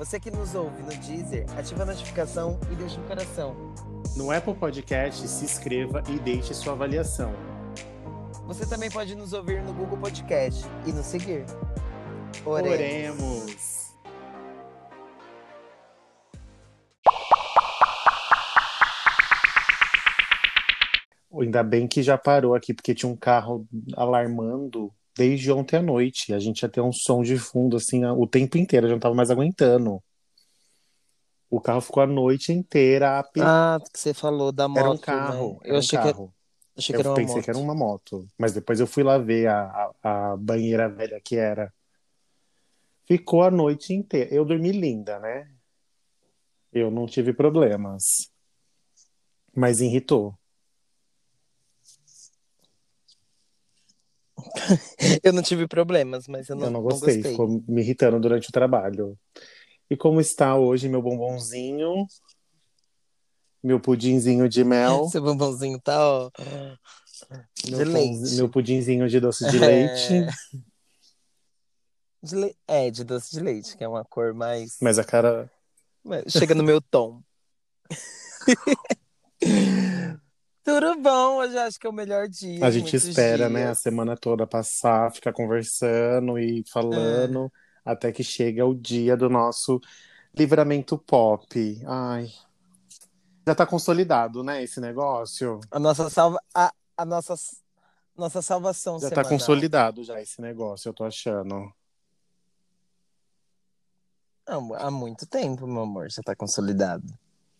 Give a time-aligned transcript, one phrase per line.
[0.00, 3.54] Você que nos ouve no Deezer, ativa a notificação e deixa um coração.
[4.16, 7.34] No Apple Podcast, se inscreva e deixe sua avaliação.
[8.46, 11.44] Você também pode nos ouvir no Google Podcast e nos seguir.
[12.46, 12.72] Oremos.
[12.72, 13.94] Oremos.
[21.42, 26.32] Ainda bem que já parou aqui, porque tinha um carro alarmando desde ontem à noite.
[26.32, 29.00] A gente ia ter um som de fundo assim o tempo inteiro, eu já não
[29.00, 30.02] tava mais aguentando.
[31.50, 34.78] O carro ficou a noite inteira a Ah, que você falou da moto.
[34.78, 35.52] Era um carro.
[35.52, 35.58] Né?
[35.64, 36.28] Eu achei, um carro.
[36.28, 37.44] Que, achei que era uma pensei moto.
[37.44, 38.28] que era uma moto.
[38.38, 41.70] Mas depois eu fui lá ver a, a, a banheira velha que era.
[43.04, 44.32] Ficou a noite inteira.
[44.34, 45.50] Eu dormi linda, né?
[46.72, 48.30] Eu não tive problemas.
[49.54, 50.34] Mas irritou.
[55.22, 57.14] eu não tive problemas, mas eu não, eu não gostei.
[57.14, 57.32] não gostei.
[57.32, 59.18] Ficou me irritando durante o trabalho.
[59.90, 62.06] E como está hoje meu bombonzinho?
[63.62, 65.08] Meu pudinzinho de mel.
[65.10, 66.30] Seu bombonzinho tá, ó.
[67.62, 68.34] De meu leite.
[68.36, 70.14] Meu pudinzinho de doce de leite.
[70.14, 70.30] É...
[72.22, 72.56] De le...
[72.68, 74.76] é, de doce de leite, que é uma cor mais.
[74.80, 75.50] Mas a cara.
[76.28, 77.22] Chega no meu tom.
[80.62, 82.64] Tudo bom, hoje acho que é o melhor dia.
[82.64, 83.52] A gente espera, dias.
[83.52, 87.90] né, a semana toda passar, ficar conversando e falando, é.
[87.92, 89.80] até que chega o dia do nosso
[90.34, 91.82] livramento pop.
[91.86, 92.30] Ai.
[93.46, 95.60] Já tá consolidado, né, esse negócio?
[95.70, 96.38] A nossa salva.
[96.54, 97.34] A, a nossa,
[98.16, 99.24] nossa salvação Já semanal.
[99.24, 101.72] tá consolidado já esse negócio, eu tô achando.
[104.46, 107.06] Há muito tempo, meu amor, já tá consolidado.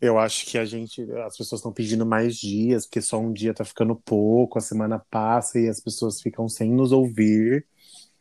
[0.01, 3.53] Eu acho que a gente, as pessoas estão pedindo mais dias, porque só um dia
[3.53, 7.67] tá ficando pouco, a semana passa e as pessoas ficam sem nos ouvir.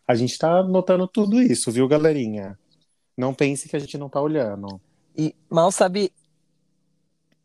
[0.06, 2.60] A gente tá notando tudo isso, viu, galerinha?
[3.16, 4.82] Não pense que a gente não tá olhando.
[5.16, 6.12] E mal sabe.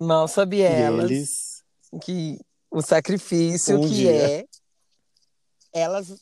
[0.01, 1.65] Mal sabe elas eles...
[2.03, 2.39] que
[2.71, 4.13] o sacrifício um que dia.
[4.13, 4.47] é
[5.73, 6.17] elas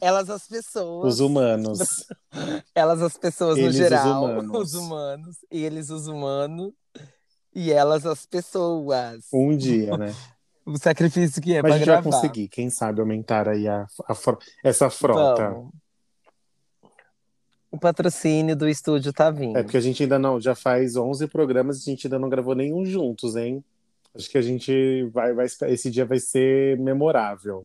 [0.00, 1.78] elas as pessoas os humanos
[2.74, 4.60] elas as pessoas eles, no geral os humanos.
[4.60, 6.72] os humanos eles os humanos
[7.56, 9.24] e elas as pessoas.
[9.32, 10.14] Um dia né?
[10.66, 12.02] O sacrifício que é mas a gente gravar.
[12.02, 14.16] vai conseguir quem sabe aumentar aí a, a
[14.64, 15.50] essa frota.
[15.50, 15.72] Vamos.
[17.70, 19.56] o patrocínio do estúdio tá vindo.
[19.56, 22.28] É porque a gente ainda não já faz 11 programas e a gente ainda não
[22.28, 23.64] gravou nenhum juntos hein?
[24.12, 27.64] Acho que a gente vai, vai esse dia vai ser memorável.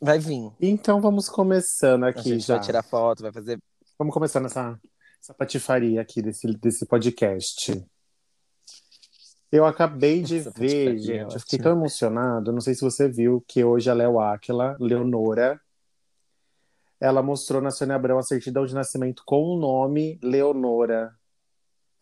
[0.00, 0.50] Vai vir.
[0.60, 2.56] Então vamos começando aqui a gente já.
[2.56, 3.60] vai tirar foto vai fazer
[3.96, 4.76] vamos começar nessa
[5.22, 7.80] essa patifaria aqui desse, desse podcast
[9.52, 11.34] eu acabei de Essa ver, patifaria é gente.
[11.34, 12.50] Eu fiquei tão emocionado.
[12.52, 15.60] Não sei se você viu que hoje a Léo Aquila, Leonora,
[16.98, 21.14] ela mostrou na Sônia Abrão a certidão de nascimento com o nome Leonora.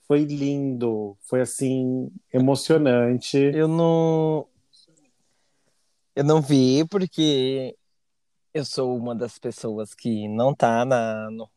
[0.06, 1.16] Foi lindo.
[1.22, 3.36] Foi assim, emocionante.
[3.38, 4.46] Eu não.
[6.14, 7.76] Eu não vi, porque
[8.52, 11.30] eu sou uma das pessoas que não tá na.
[11.30, 11.48] No...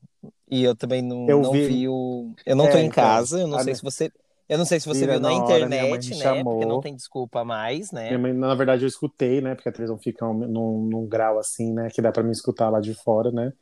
[0.50, 1.88] E eu também não, Eu não vi- vi...
[1.90, 2.34] o.
[2.46, 4.12] Eu não É, tô em então, casa, eu não a sei se você.
[4.48, 6.44] Eu não sei se você Vira viu na na internet, né?
[6.44, 6.46] chamou.
[6.46, 8.18] Porque não tem desculpa mais, né?
[8.18, 9.56] Mãe, na verdade, eu escutei, né?
[9.56, 11.90] Porque a televisão fica um- num, num grau assim, né?
[11.90, 13.54] Que dá pra me escutar lá de fora, né?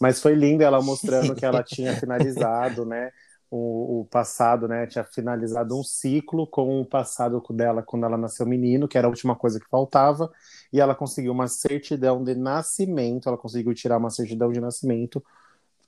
[0.00, 3.10] Mas foi lindo ela mostrando que ela tinha finalizado, né?
[3.50, 4.86] O, o passado, né?
[4.86, 9.10] Tinha finalizado um ciclo com o passado dela quando ela nasceu menino, que era a
[9.10, 10.30] última coisa que faltava.
[10.72, 15.22] E ela conseguiu uma certidão de nascimento, ela conseguiu tirar uma certidão de nascimento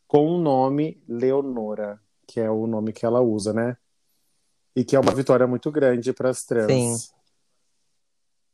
[0.06, 3.76] com o nome Leonora, que é o nome que ela usa, né?
[4.76, 6.70] E que é uma vitória muito grande para as trans.
[6.70, 7.16] Sim.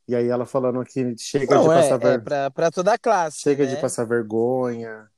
[0.06, 2.22] E aí ela falando que chega Não, de é, passar é ver...
[2.22, 3.40] pra, pra toda a classe.
[3.40, 3.74] chega né?
[3.74, 5.10] de passar vergonha,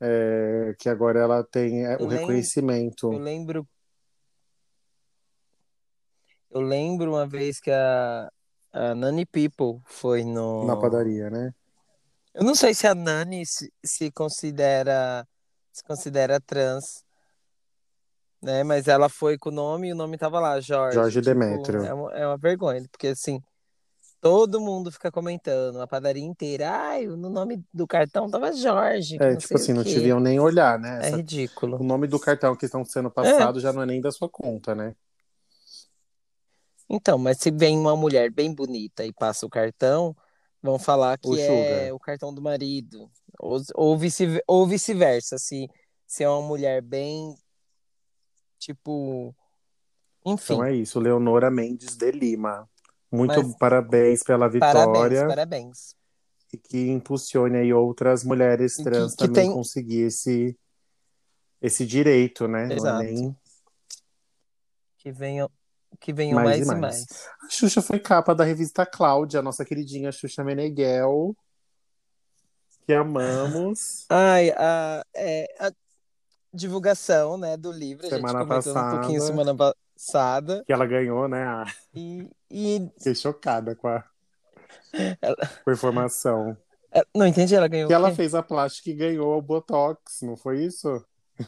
[0.00, 3.12] é, que agora ela tem é, o lembro- reconhecimento.
[3.12, 3.68] Eu lembro.
[6.50, 8.30] Eu lembro uma vez que a,
[8.72, 10.66] a Nani People foi no.
[10.66, 11.52] na padaria, né?
[12.32, 15.26] Eu não sei se a Nani se, se considera
[15.72, 17.04] se considera trans,
[18.42, 18.62] né?
[18.62, 20.94] Mas ela foi com o nome e o nome tava lá, Jorge.
[20.94, 21.84] Jorge Tipo, Demétrio.
[21.84, 23.40] É uma, é uma vergonha, porque assim,
[24.20, 26.70] Todo mundo fica comentando, a padaria inteira.
[26.70, 29.18] Ai, no nome do cartão tava Jorge.
[29.20, 30.96] É, tipo assim, não te viam nem olhar, né?
[31.02, 31.78] É Essa- ridículo.
[31.80, 34.74] O nome do cartão que estão sendo passado já não é nem da sua conta,
[34.74, 34.96] né?
[36.88, 40.16] Então, mas se vem uma mulher bem bonita e passa o cartão,
[40.62, 43.10] vão falar que O é o cartão do marido.
[43.38, 44.26] Ou, ou vice,
[44.68, 45.36] vice-versa.
[45.38, 45.68] Se,
[46.06, 47.34] se é uma mulher bem.
[48.66, 49.32] Tipo.
[50.24, 50.54] Enfim.
[50.54, 52.68] Então é isso, Leonora Mendes de Lima.
[53.12, 55.96] Muito Mas- parabéns pela vitória parabéns, parabéns.
[56.52, 60.58] e que impulsione aí outras mulheres trans que- que também tem- conseguir esse,
[61.62, 62.68] esse direito, né?
[62.68, 63.02] É Exato.
[63.04, 63.36] nem...
[64.98, 65.48] Que venham,
[66.00, 66.80] que venham Mais mais, e e mais.
[66.80, 67.28] mais.
[67.44, 71.36] A Xuxa foi capa da revista Cláudia, nossa queridinha Xuxa Meneghel,
[72.84, 74.04] que amamos.
[74.10, 75.70] Ai, a, é, a
[76.56, 79.26] divulgação, né, do livro, a Semana gente comentou um pouquinho passada.
[79.26, 80.64] semana passada.
[80.66, 81.44] Que ela ganhou, né?
[81.44, 84.04] Ah, E, e fiquei chocada com a,
[85.20, 86.56] Ela- com a informação.
[86.92, 90.36] é, não entendi, ela ganhou Que ela fez a plástica e ganhou o Botox, não
[90.36, 90.88] foi isso?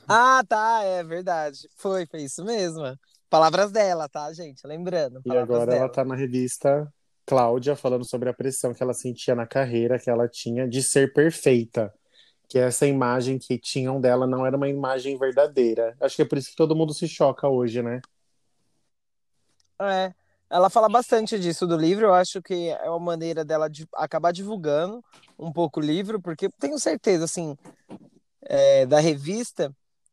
[0.06, 1.68] Ah, tá, é verdade.
[1.76, 2.82] Foi, foi isso mesmo.
[3.30, 4.66] Palavras dela, tá, gente?
[4.66, 5.84] Lembrando, E agora dela.
[5.84, 6.86] ela tá na revista
[7.26, 11.12] Cláudia falando sobre a pressão que ela sentia na carreira, que ela tinha de ser
[11.12, 11.92] perfeita.
[12.48, 15.94] Que essa imagem que tinham dela não era uma imagem verdadeira.
[16.00, 18.00] Acho que é por isso que todo mundo se choca hoje, né?
[19.80, 20.12] É,
[20.50, 22.06] ela fala bastante disso do livro.
[22.06, 25.04] Eu acho que é uma maneira dela de acabar divulgando
[25.38, 27.56] um pouco o livro, porque tenho certeza, assim,
[28.42, 29.70] é, da revista.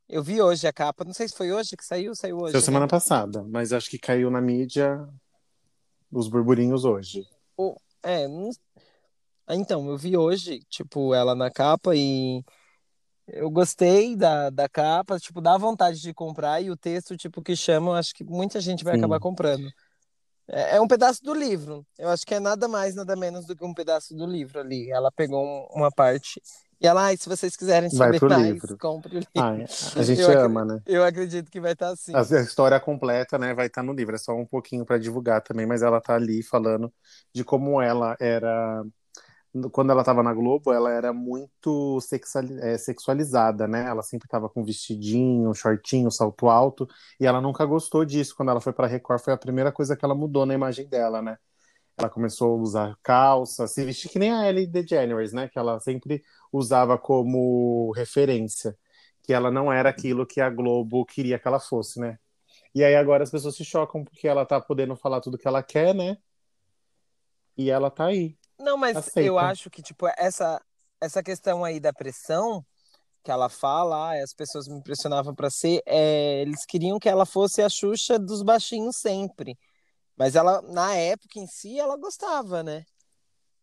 [0.08, 2.52] Eu vi hoje a capa, não sei se foi hoje que saiu, saiu hoje.
[2.52, 2.66] Foi né?
[2.66, 5.08] semana passada, mas acho que caiu na mídia
[6.12, 7.26] os burburinhos hoje.
[8.04, 8.52] É, não-
[9.50, 12.44] então, eu vi hoje, tipo, ela na capa e
[13.28, 17.56] eu gostei da, da capa, tipo, dá vontade de comprar e o texto, tipo, que
[17.56, 19.00] chama, acho que muita gente vai Sim.
[19.00, 19.70] acabar comprando.
[20.48, 21.86] É, é um pedaço do livro.
[21.98, 24.92] Eu acho que é nada mais, nada menos do que um pedaço do livro ali.
[24.92, 26.42] Ela pegou um- uma parte
[26.80, 28.78] e ela, ai, se vocês quiserem saber mais, livro.
[28.80, 29.32] compre o livro.
[29.38, 29.66] Ai,
[29.96, 30.80] a gente Eu ama, né?
[30.86, 32.14] Eu acredito que vai estar assim.
[32.14, 34.16] A a história completa, né, vai estar no livro.
[34.16, 36.94] É só um pouquinho para divulgar também, mas ela tá ali falando
[37.34, 38.84] de como ela era
[39.72, 42.00] quando ela estava na Globo, ela era muito
[42.62, 43.86] é, sexualizada, né?
[43.88, 46.88] Ela sempre estava com vestidinho, shortinho, salto alto,
[47.20, 48.36] e ela nunca gostou disso.
[48.36, 51.22] Quando ela foi para Record, foi a primeira coisa que ela mudou na imagem dela,
[51.22, 51.38] né?
[51.98, 55.48] Ela começou a usar calça, se vestir que nem a Ellie DeGeneres, né?
[55.48, 58.78] Que ela sempre usava como referência,
[59.24, 62.20] que ela não era aquilo que a Globo queria que ela fosse, né?
[62.74, 65.64] E aí agora as pessoas se chocam porque ela tá podendo falar tudo que ela
[65.64, 66.18] quer, né?
[67.58, 68.38] E ela tá aí.
[68.60, 69.22] Não, mas Aceita.
[69.22, 70.62] eu acho que, tipo, essa,
[71.02, 72.66] essa questão aí da pressão
[73.24, 77.62] que ela fala, as pessoas me pressionavam pra ser, é, eles queriam que ela fosse
[77.62, 79.58] a Xuxa dos baixinhos sempre.
[80.16, 82.86] Mas ela, na época em si, ela gostava, né?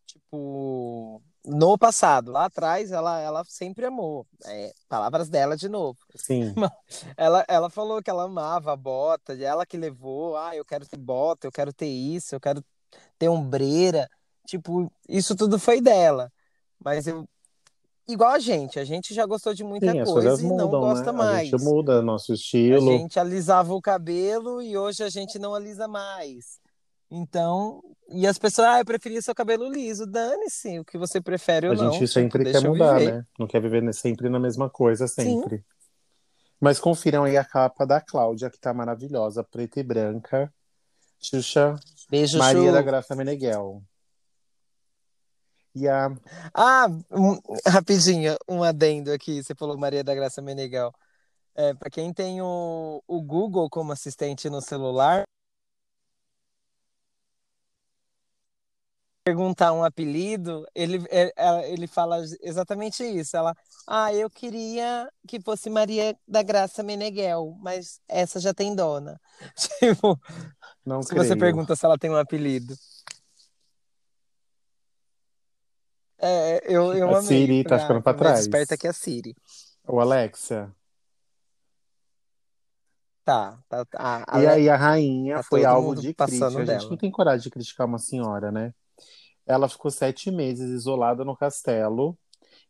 [0.04, 4.26] Tipo, no passado, lá atrás, ela, ela sempre amou.
[4.44, 5.98] É, palavras dela de novo.
[6.14, 6.54] Sim.
[7.16, 10.98] Ela, ela falou que ela amava a bota, ela que levou, ah, eu quero ter
[10.98, 12.64] bota, eu quero ter isso, eu quero
[13.18, 14.08] ter ombreira.
[14.46, 16.30] Tipo, isso tudo foi dela.
[16.84, 17.26] Mas eu,
[18.08, 21.12] igual a gente, a gente já gostou de muita Sim, coisa e não mudam, gosta
[21.12, 21.18] né?
[21.18, 21.52] mais.
[21.54, 22.86] A gente muda nosso A estilo.
[22.92, 26.60] gente alisava o cabelo e hoje a gente não alisa mais.
[27.14, 30.06] Então, e as pessoas, ah, eu preferia seu cabelo liso.
[30.06, 31.84] Dane-se, o que você prefere ou A não.
[31.92, 33.12] gente tipo, sempre deixa quer mudar, viver.
[33.12, 33.26] né?
[33.38, 35.62] Não quer viver sempre na mesma coisa, sempre.
[36.58, 40.52] Mas confiram aí a capa da Cláudia, que tá maravilhosa, preta e branca.
[41.20, 41.74] Xuxa
[42.10, 42.72] Beijo, Maria Chu.
[42.72, 43.82] da Graça Meneghel.
[45.88, 46.10] A.
[46.54, 49.42] Ah, um- rapidinho, um adendo aqui.
[49.42, 50.92] Você falou Maria da Graça Meneghel.
[51.54, 55.24] É, para quem tem o, o Google como assistente no celular,
[59.24, 63.36] perguntar um apelido, ele, é- é- ele fala exatamente isso.
[63.36, 63.54] Ela,
[63.86, 69.20] ah, eu queria que fosse Maria da Graça Meneghel, mas essa já tem dona.
[69.78, 70.18] Tipo,
[70.84, 71.24] Não se creio.
[71.24, 72.74] você pergunta se ela tem um apelido.
[76.22, 77.22] É, eu, eu A amei.
[77.22, 78.40] Siri tá ficando pra foi mais trás.
[78.40, 79.34] esperta que a Siri.
[79.86, 80.72] O Alexa.
[83.24, 84.24] Tá, tá, tá.
[84.28, 86.58] A E aí a rainha tá foi alvo mundo de crítica.
[86.58, 86.90] A gente dela.
[86.90, 88.72] não tem coragem de criticar uma senhora, né?
[89.46, 92.16] Ela ficou sete meses isolada no castelo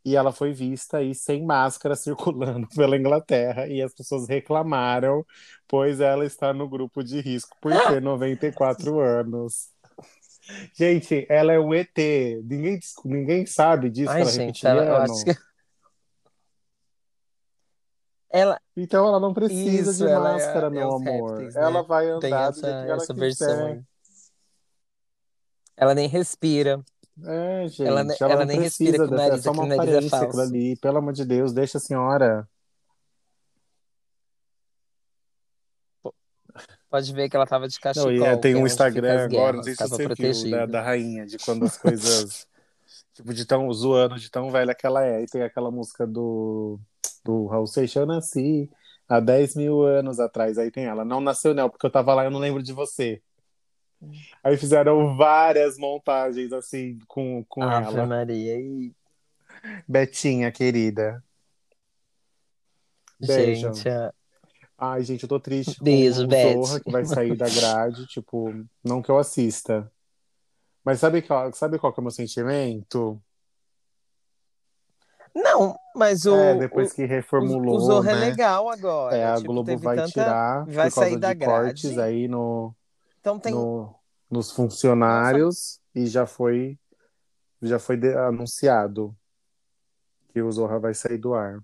[0.05, 5.25] e ela foi vista aí sem máscara circulando pela Inglaterra e as pessoas reclamaram,
[5.69, 9.71] pois ela está no grupo de risco por ter 94 anos.
[10.75, 11.97] Gente, ela é um ET.
[12.45, 15.37] Ninguém, ninguém sabe disso Ai, é gente, ela, eu acho que.
[18.31, 21.31] Ela Então ela não precisa Isso, de é- máscara, é meu os amor.
[21.33, 21.61] répteis, né?
[21.63, 23.85] Ela vai tem andar do essa, essa versão.
[25.77, 26.83] Ela nem respira.
[27.25, 29.99] É, gente, Ela, ela, ela nem respira com o é nariz, só uma é aparência
[29.99, 30.41] aquilo falso.
[30.41, 30.77] ali.
[30.77, 32.49] Pelo amor de Deus, deixa a senhora.
[36.93, 39.25] Pode ver que ela tava de Não, cachecol, e é, tem é um fica Instagram
[39.25, 40.67] agora, não sei se você viu, da, protegido.
[40.67, 42.47] da rainha, de quando as coisas,
[43.15, 45.23] tipo, de tão zoando, de tão velha que ela é.
[45.23, 46.79] E tem aquela música do,
[47.25, 48.71] do Raul Seixas, eu nasci
[49.09, 50.59] há 10 mil anos atrás.
[50.59, 52.75] Aí tem ela, não nasceu não, porque eu tava lá e eu não lembro de
[52.75, 53.23] você.
[54.45, 58.07] Aí fizeram várias montagens, assim, com, com Ave ela.
[58.07, 58.61] Maria.
[58.61, 58.93] E,
[59.89, 61.25] Betinha, querida.
[63.19, 63.73] Beijo.
[63.73, 64.13] gente, a-
[64.85, 66.35] Ai, gente, eu tô triste com Beijo, o.
[66.35, 69.89] Zorra, que vai sair da grade, tipo, não que eu assista.
[70.85, 73.23] Mas sabe, qual, sabe qual que é o meu sentimento?
[75.35, 78.31] Não, mas o, É, depois o, que reformulou, o Zorro é né?
[78.31, 79.17] legal agora.
[79.17, 80.11] É, a Tipo, Globo vai tanta.
[80.11, 82.01] tirar Vai sair da de cortes grade.
[82.01, 82.75] aí no,
[83.21, 83.55] Então tem.
[83.55, 83.95] no,
[84.31, 86.77] nos Nossa, funcionários e já foi,
[87.63, 89.17] já foi de- anunciado
[90.33, 91.63] que o Zorra vai sair do ar.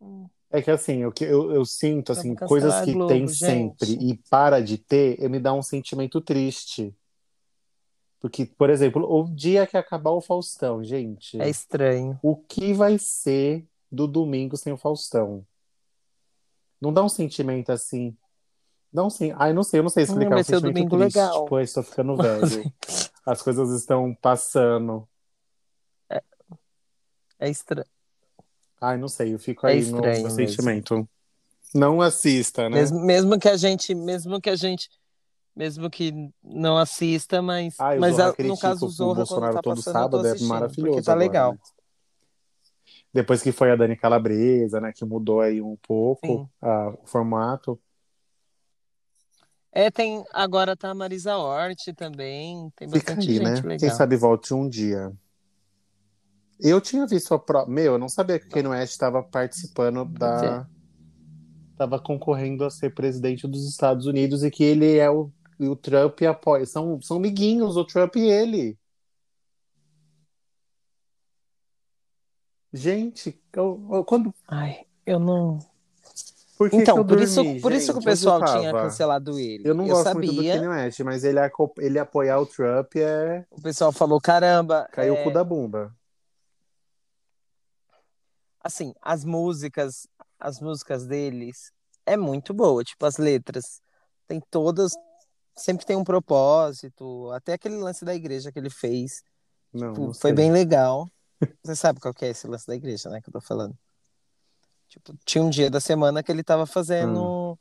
[0.00, 4.04] hum, É que assim, eu, eu, eu sinto assim, coisas que Globo, tem sempre gente.
[4.04, 6.94] e para de ter, eu me dá um sentimento triste.
[8.20, 12.18] Porque, por exemplo, o dia que acabar o Faustão, gente, É estranho.
[12.22, 15.46] o que vai ser do domingo sem o Faustão?
[16.80, 18.16] Não dá um sentimento assim.
[18.92, 19.32] Não sei.
[19.36, 20.24] Ai, não sei, eu não sei Hum, explicar.
[20.24, 21.16] É um vai ser o sentimento domingo triste.
[21.16, 21.42] legal.
[21.44, 22.72] Tipo, estou ficando velho.
[23.26, 25.06] As coisas estão passando.
[26.08, 26.22] É,
[27.38, 27.86] é estranho.
[28.80, 30.30] Ai, não sei, eu fico É aí no mesmo.
[30.30, 31.08] sentimento.
[31.74, 32.76] Não assista, né?
[32.76, 34.88] Mesmo, mesmo que a gente, mesmo que a gente,
[35.54, 39.26] mesmo que não assista, mas, Ai, o mas a- no caso o o Zorra, quando
[39.26, 41.52] Bolsonaro tá todo passando, sábado, é assistindo, porque maravilhoso tá agora, legal.
[41.52, 41.58] né?
[43.12, 47.80] Depois que foi a Dani Calabresa, né, que mudou aí um pouco ah, o formato.
[49.72, 53.54] É, tem, agora tá a Marisa Hort também, tem Fica bastante aí, né?
[53.56, 53.96] gente Quem legal.
[53.96, 55.12] sabe volte um dia.
[56.60, 57.66] Eu tinha visto a pro...
[57.68, 60.66] Meu, eu não sabia que o Kanye West estava participando da.
[61.72, 65.30] Estava concorrendo a ser presidente dos Estados Unidos e que ele é o.
[65.60, 66.64] O Trump apoia.
[66.66, 68.78] São, são amiguinhos, o Trump e ele.
[72.72, 74.32] Gente, eu- eu- quando.
[74.46, 75.58] Ai, eu não.
[76.58, 78.10] Por que Então, que por isso, dormi, por isso que o gente?
[78.10, 79.62] Pessoal tinha cancelado ele.
[79.64, 81.38] Eu não eu gosto muito do sabia, Kanye West, mas ele,
[81.78, 83.46] ele apoiar o Trump é.
[83.50, 85.92] o pessoal falou, caramba, Caiu é, o cu da bunda.
[88.68, 90.06] Assim, as músicas,
[90.38, 91.72] as músicas deles
[92.04, 93.80] é muito boa, tipo as letras,
[94.26, 94.92] tem todas,
[95.56, 99.22] sempre tem um propósito, até aquele lance da igreja que ele fez,
[99.72, 101.08] Não, tipo, não foi bem legal.
[101.64, 103.76] Você sabe qual que é esse lance da igreja, né, que eu tô falando?
[104.86, 107.56] Tipo, tinha um dia da semana que ele tava fazendo, Hum.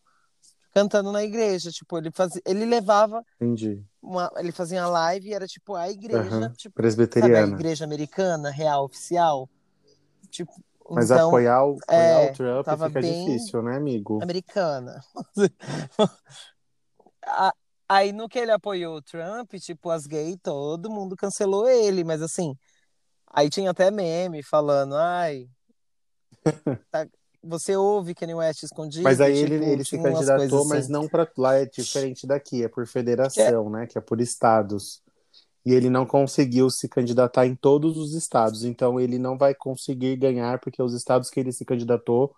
[0.74, 3.82] cantando na igreja, tipo, ele fazia, ele levava Entendi.
[4.02, 6.54] uma, ele fazia uma live e era tipo a igreja, Aham.
[6.54, 7.56] tipo, sabe a Presbiteriana.
[7.56, 9.50] igreja americana, real, oficial?
[10.30, 10.54] Tipo,
[10.90, 14.22] Mas então, apoiar, o, apoiar é, o Trump fica difícil, né, amigo?
[14.22, 15.00] americana.
[17.26, 17.54] A-
[17.90, 22.22] Aí no que ele apoiou o Trump, tipo, as gays, todo mundo cancelou ele, mas
[22.22, 22.54] assim,
[23.32, 25.48] aí tinha até meme falando, ai,
[26.92, 27.08] tá-
[27.42, 29.04] você ouve Kanye West escondido?
[29.06, 30.92] Mas aí ele, Tipo, ele se tinha umas candidatou, mas assim.
[30.92, 33.88] não para lá é diferente daqui, é por Que é- federação, né?
[33.88, 35.02] Que é por estados.
[35.68, 40.16] E ele não conseguiu se candidatar em todos os estados, então ele não vai conseguir
[40.16, 42.34] ganhar, porque os estados que ele se candidatou,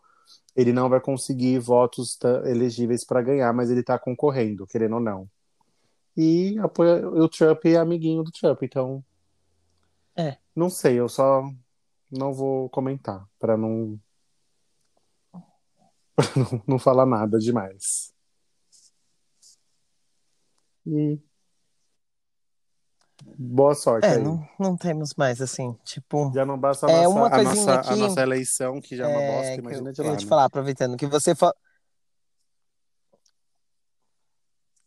[0.55, 5.29] ele não vai conseguir votos elegíveis para ganhar, mas ele está concorrendo, querendo ou não.
[6.17, 9.05] E apoia o Trump é amiguinho do Trump, então
[10.17, 10.39] É.
[10.55, 11.43] não sei, eu só
[12.11, 13.99] não vou comentar para não
[16.35, 18.11] não, não falar nada demais.
[20.83, 21.28] E
[23.39, 24.23] boa sorte É, aí.
[24.23, 26.31] não, não temos mais assim, tipo.
[26.35, 28.97] Já não basta a É, nossa, uma a coisinha nossa, a aqui, nossa eleição, que
[28.97, 30.29] já é uma É, bosta, que imagina eu, de eu lá, ia te né?
[30.29, 31.53] falar, aproveitando que você fa...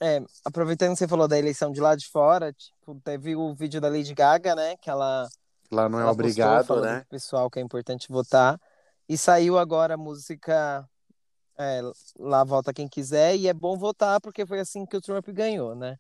[0.01, 3.81] é, aproveitando que você falou da eleição de lá de fora, tipo, teve o vídeo
[3.81, 4.77] da Lady Gaga, né?
[4.77, 5.29] Que ela,
[5.71, 7.05] Lá não é ela postou obrigado, falando né?
[7.09, 8.61] pessoal que é importante votar.
[9.09, 10.87] E saiu agora a música
[11.59, 11.81] é,
[12.19, 15.75] Lá Volta Quem Quiser, e é bom votar porque foi assim que o Trump ganhou,
[15.75, 15.97] né?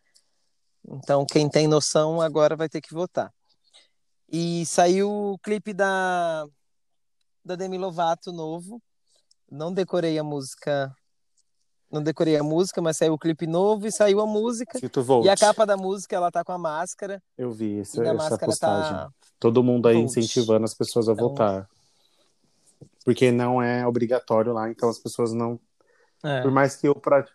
[0.88, 3.32] Então, quem tem noção agora vai ter que votar.
[4.30, 6.46] E saiu o clipe da,
[7.44, 8.80] da Demi Lovato novo.
[9.50, 10.94] Não decorei a música.
[11.90, 14.78] Não decorei a música, mas saiu o clipe novo e saiu a música.
[15.22, 17.22] E a capa da música, ela tá com a máscara.
[17.36, 18.92] Eu vi essa, essa máscara postagem.
[18.92, 20.04] tá Todo mundo aí Vote.
[20.06, 21.68] incentivando as pessoas a Então- votar.
[23.04, 25.58] Porque não é obrigatório lá, então as pessoas não.
[26.22, 26.40] É.
[26.40, 27.26] Por mais que eu pra...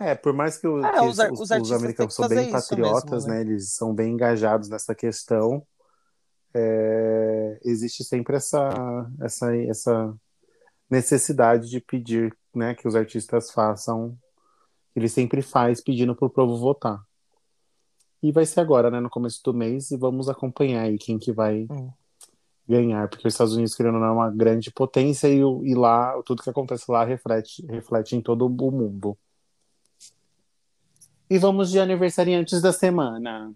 [0.00, 3.26] É, por mais que, o, É, que os os, os os americanos são bem patriotas,
[3.26, 3.36] mesmo, né?
[3.44, 3.50] né?
[3.52, 5.66] Eles são bem engajados nessa questão.
[6.54, 10.14] é, existe sempre essa, essa, essa
[10.90, 14.16] necessidade de pedir, né, que os artistas façam.
[14.96, 17.02] Ele sempre faz pedindo para o povo votar.
[18.22, 21.32] E vai ser agora, né, no começo do mês, e vamos acompanhar aí quem que
[21.32, 21.92] vai Hum.
[22.68, 26.20] ganhar, porque os Estados Unidos, querendo ou não, é uma grande potência e, e lá,
[26.24, 29.18] tudo que acontece lá reflete, reflete em todo o mundo.
[31.28, 33.54] E vamos de aniversariantes da semana.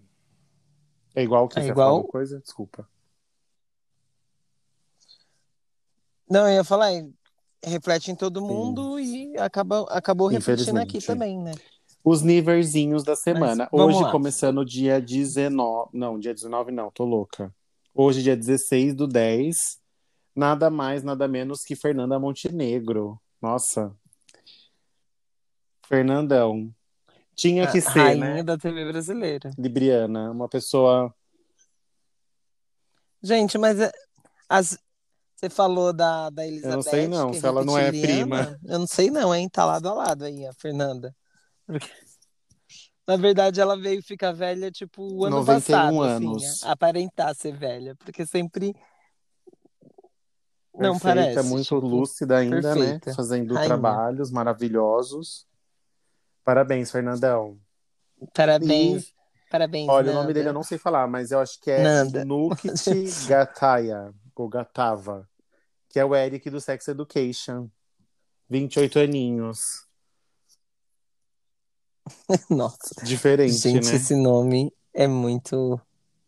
[1.15, 2.41] É igual que É você igual- falou coisa?
[2.41, 2.89] Desculpa.
[6.31, 7.09] Não, eu ia falar, é,
[7.65, 11.53] reflete em todo mundo e acaba, acabou refletindo aqui também, né?
[12.05, 13.69] Os niverzinhos da semana.
[13.73, 14.13] vamos Hoje, lá.
[14.13, 15.91] começando dia 19.
[15.93, 17.53] Não, dia 19 não, tô louca.
[17.95, 19.79] Hoje, dia 16 do 10.
[20.35, 23.21] Nada mais, nada menos que Fernanda Montenegro.
[23.43, 23.93] Nossa.
[25.87, 26.73] Fernandão.
[27.39, 28.43] Tinha que A ser, rainha né?
[28.43, 29.53] da TV brasileira.
[29.57, 30.33] Libriana.
[30.33, 31.15] Uma pessoa.
[33.23, 33.93] Gente, mas é-
[34.49, 34.77] as-
[35.37, 36.75] você falou da, da Elizabeth.
[36.75, 38.59] não sei não, que se ela não é reptiliana.
[38.65, 39.49] Eu não sei não, hein?
[39.49, 41.15] Tá lado a lado aí, a Fernanda.
[41.65, 41.89] Porque,
[43.07, 46.43] na verdade, ela veio ficar velha, tipo, o ano 91 passado, anos.
[46.45, 47.95] assim, aparentar ser velha.
[47.97, 48.75] Porque sempre...
[50.75, 53.11] Não perfeita, parece, muito tipo, lúcida ainda, perfeita.
[53.11, 53.17] né?
[53.17, 53.67] Fazendo Rainha.
[53.69, 55.48] trabalhos maravilhosos.
[56.53, 57.59] Parabéns, Fernandão.
[58.33, 59.13] Parabéns.
[59.51, 60.21] Parabéns, Olha, o Nanda.
[60.23, 62.25] nome dele eu não sei falar, mas eu acho que é Nanda.
[62.25, 62.73] Nukit
[63.29, 65.29] Gataya, ou Gatava,
[65.91, 67.69] que é o Eric do Sex Education.
[68.49, 69.85] 28 aninhos.
[72.49, 73.97] Nossa, Diferente, gente, né?
[73.97, 75.79] esse nome é muito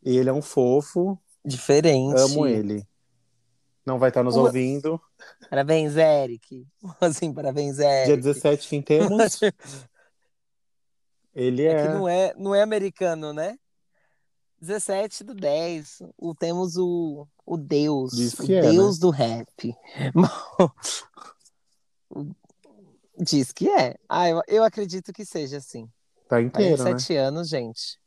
[0.05, 2.21] E ele é um fofo, diferente.
[2.21, 2.87] amo ele.
[3.87, 5.01] Não vai estar nos Uma- ouvindo.
[5.49, 6.67] Parabéns, Eric.
[7.01, 8.17] Assim, parabéns, Dia Eric.
[8.23, 9.41] 17, quem temos?
[11.35, 11.95] Ele É que é.
[11.95, 13.59] não é, não é americano, né?
[14.61, 16.03] 17 do 10.
[16.19, 18.13] O, temos o, o Deus.
[18.13, 19.75] Diz o que é, Deus do rap.
[23.19, 23.97] Diz que é.
[24.09, 25.89] Ah, eu, eu acredito que seja assim.
[26.29, 26.91] Tá inteiro, né?
[26.91, 27.99] 47 anos, gente.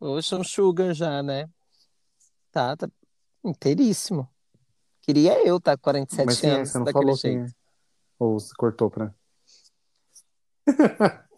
[0.00, 1.48] Oxe, um sugar já, né?
[2.50, 2.88] Tá, tá
[3.44, 4.28] inteiríssimo.
[5.00, 6.50] Queria eu estar com 47 Mas é?
[6.50, 7.36] anos Você não daquele falou jeito.
[7.38, 7.48] quem é?
[8.18, 9.14] Ou se cortou pra.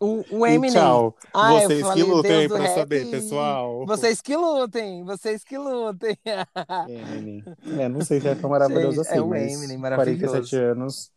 [0.00, 0.72] O, o E Eminem.
[0.72, 1.16] tchau.
[1.32, 3.86] Ah, eu Vocês que lutem pra saber, e- pessoal.
[3.86, 6.18] Vocês que lutem, vocês que lutem.
[6.88, 7.44] Eminem.
[7.78, 10.26] É, não sei se é tão maravilhoso Gente, assim, é o Eminem, maravilhoso.
[10.26, 11.10] 47 anos.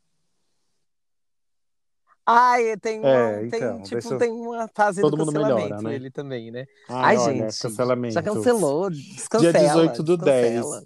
[2.30, 5.32] Ai, tem, uma, É, tem, então, tipo, deixa eu- tem uma fase Todo do mundo
[5.34, 5.96] cancelamento melhora, né?
[5.96, 6.66] ele também, né?
[6.90, 8.14] Ai, Ai, olha, gente, cancelamento.
[8.14, 9.52] já cancelou, descancela.
[9.54, 10.84] Dia 18 do descancela.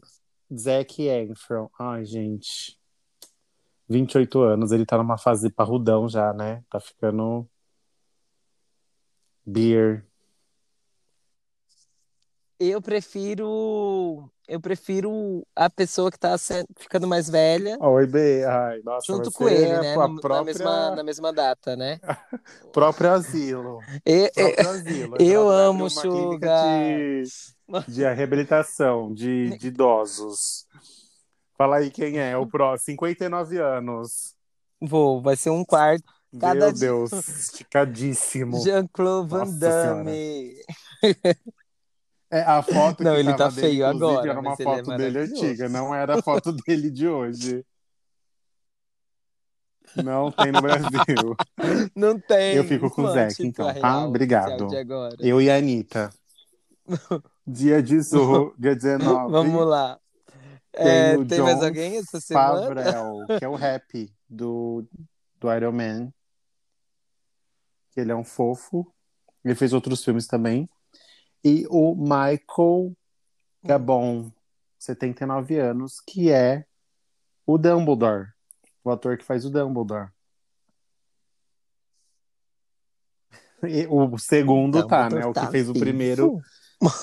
[0.49, 0.61] 10.
[0.61, 1.69] Zac Efron.
[1.79, 2.77] Ai, gente.
[3.89, 6.63] 28 anos, ele tá numa fase parrudão já, né?
[6.69, 7.47] Tá ficando.
[9.45, 10.05] Beer.
[12.59, 16.35] Eu prefiro, eu prefiro a pessoa que tá
[16.77, 18.45] ficando mais velha Oi, B.
[18.45, 19.95] Ai, nossa, junto com ele, né?
[19.95, 21.99] A no- na, própria, mesma, na mesma data, né?
[22.71, 23.79] próprio asilo.
[24.05, 25.15] E- e- Próprio asilo.
[25.19, 26.85] eu amo Sugar.
[26.85, 27.23] De,
[27.87, 30.67] de reabilitação de, de idosos.
[31.57, 32.93] Fala aí quem é, o próximo.
[32.93, 34.35] 59 anos.
[34.79, 36.20] Vou, vai ser um quarto.
[36.39, 38.61] Cada Meu Deus, esticadíssimo.
[38.63, 40.55] Jean-Claude Van Damme.
[42.33, 44.95] É, a foto Não, que ele tá dele, feio inclusive, agora, era uma é foto
[44.95, 45.33] dele maravilhoso.
[45.33, 47.65] antiga, não era a foto dele de hoje.
[49.97, 51.35] Não tem no Brasil.
[51.93, 52.55] Não tem.
[52.55, 53.73] Eu fico com o Zac, então, tá?
[53.73, 54.69] real Obrigado.
[55.19, 56.09] Eu e a Anitta.
[57.45, 59.29] Dia 18, dia 19.
[59.29, 59.99] Vamos lá.
[60.71, 62.61] Tem É, tem mais alguém essa semana?
[62.61, 64.87] Favrel, que é o rap do,
[65.37, 66.13] do Iron Man.
[67.95, 68.91] Ele é um fofo.
[69.43, 70.69] Ele fez outros filmes também.
[71.43, 72.95] E o Michael
[73.63, 74.31] Gabon,
[74.77, 76.65] 79 anos, que é
[77.45, 78.29] o Dumbledore.
[78.83, 80.09] O ator que faz o Dumbledore.
[83.63, 85.25] E o segundo tá, né?
[85.25, 85.85] O que Dumbledore fez o vivo.
[85.85, 86.41] primeiro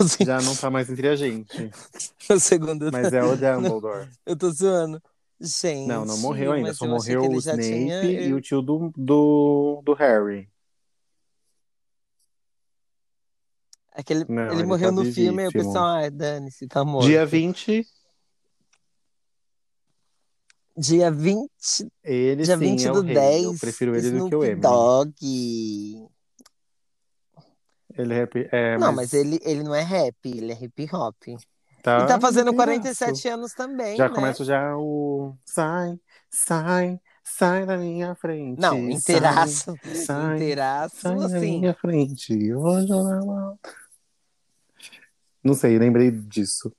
[0.01, 1.70] Assim, já não tá mais entre a gente.
[2.31, 2.90] o segundo.
[2.90, 4.09] Mas é o Dumbledore.
[4.27, 5.01] Eu tô zoando.
[5.40, 5.87] Gente.
[5.87, 6.68] Não, não morreu ainda.
[6.68, 10.51] mas Só morreu que o Snape tinha- e o tio do, do, do Harry.
[13.98, 14.24] Aquele...
[14.28, 15.72] Não, ele ele morreu tá no filme e o vivíssimo.
[15.72, 17.06] pessoal, ai, dane-se, tá morto.
[17.08, 17.84] Dia 20,
[20.76, 21.48] Dia 20,
[22.04, 23.14] ele dia sim 20 é o do rei.
[23.14, 23.44] 10.
[23.44, 24.61] Eu prefiro ele do que o Snoop Eminem.
[24.61, 26.08] Dogg.
[27.98, 31.16] Ele é, rap- é, Não, mas ele, ele não é rap, ele é hip hop.
[31.82, 32.54] tá, e tá fazendo inteiraço.
[32.54, 34.14] 47 anos também, Já né?
[34.14, 35.98] começa já o sai,
[36.30, 38.58] sai, Sai da minha frente.
[38.58, 39.74] Não, inteiraço.
[40.06, 41.58] sai, inteiraço, Sai da assim.
[41.61, 42.32] minha frente.
[42.40, 43.58] Eu vou jogar mal.
[45.42, 46.72] Não sei, lembrei disso.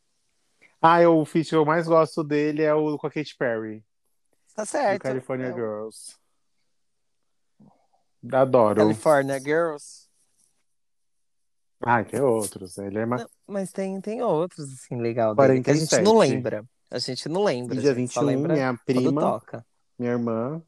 [0.82, 3.84] Ah, eu- o feat que eu mais gosto dele é o com a Katy Perry,
[4.56, 5.04] Tá do certo.
[5.04, 6.16] California É o Girls.
[8.32, 8.76] Adoro.
[8.82, 10.08] California Girls.
[11.82, 12.78] Ah, tem outros.
[12.78, 13.18] Ele é ma...
[13.18, 16.04] Não, mas tem, tem outros, assim, legal dele, que a gente 47.
[16.04, 16.66] não lembra.
[16.92, 17.76] A gente não lembra.
[17.76, 19.66] E dia a gente só 21, lembra minha prima, toca.
[19.98, 20.62] minha irmã,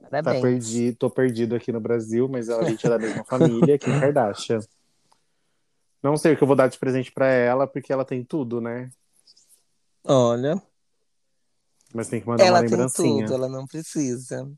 [0.00, 0.42] tá Parabéns.
[0.42, 4.60] perdido, tô perdido aqui no Brasil, mas a gente é da mesma família, Kim Kardashian.
[6.02, 8.60] Não sei o que eu vou dar de presente pra ela, porque ela tem tudo,
[8.60, 8.90] né?
[10.04, 10.62] Olha,
[11.92, 13.24] Mas tem que mandar ela uma tem lembrancinha.
[13.26, 14.48] tudo, ela não precisa.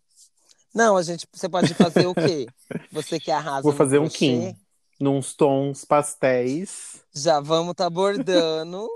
[0.75, 2.47] Não, a gente, você pode fazer o quê?
[2.93, 4.55] Você que arrasa Vou fazer um Kim.
[5.01, 7.03] Nos tons pastéis.
[7.15, 8.89] Já vamos tá bordando.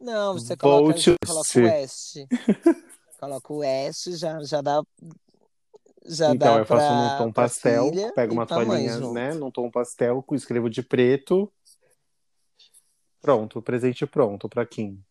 [0.00, 2.16] Não, você coloca, coloca o West.
[3.18, 4.82] Coloca o West, já, já dá.
[6.08, 9.12] Já então, dá eu faço pra, num tom pastel, pego e uma toalhinha, junto.
[9.12, 9.34] né?
[9.34, 11.52] Num tom pastel, escrevo de preto.
[13.20, 15.02] Pronto, presente pronto pra Kim.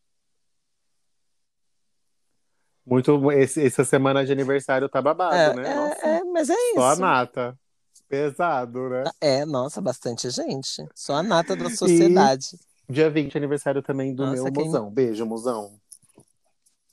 [2.85, 3.31] Muito.
[3.31, 5.71] Esse, essa semana de aniversário tá babado, É, né?
[5.71, 7.01] é, Nossa, é, mas é só a isso.
[7.01, 7.59] nata.
[8.07, 9.03] Pesado, né?
[9.19, 10.87] É, nossa, bastante gente.
[10.95, 12.57] Só a nata da sociedade.
[12.89, 14.89] Dia 20, aniversário também do Nossa, meu quem- mozão.
[14.89, 15.77] Beijo, mozão.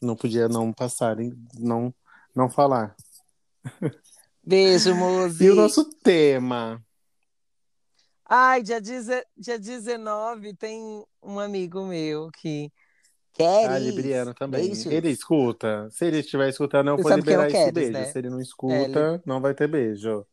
[0.02, 1.16] Não podia não passar,
[1.56, 1.94] não,
[2.34, 2.96] não falar.
[4.42, 5.44] Beijo, Muzi.
[5.46, 6.82] E o nosso tema?
[8.26, 12.70] Ai, dia, deze- dia 19 tem um amigo meu que
[13.32, 13.78] quer Ah.
[13.78, 14.66] Libriano também.
[14.66, 14.86] Beijos.
[14.86, 15.88] Ele escuta.
[15.90, 17.92] Se ele estiver escutando, eu Você vou é liberar esse Keres, beijo.
[17.92, 18.04] né?
[18.06, 20.26] Se ele não escuta, não vai ter beijo.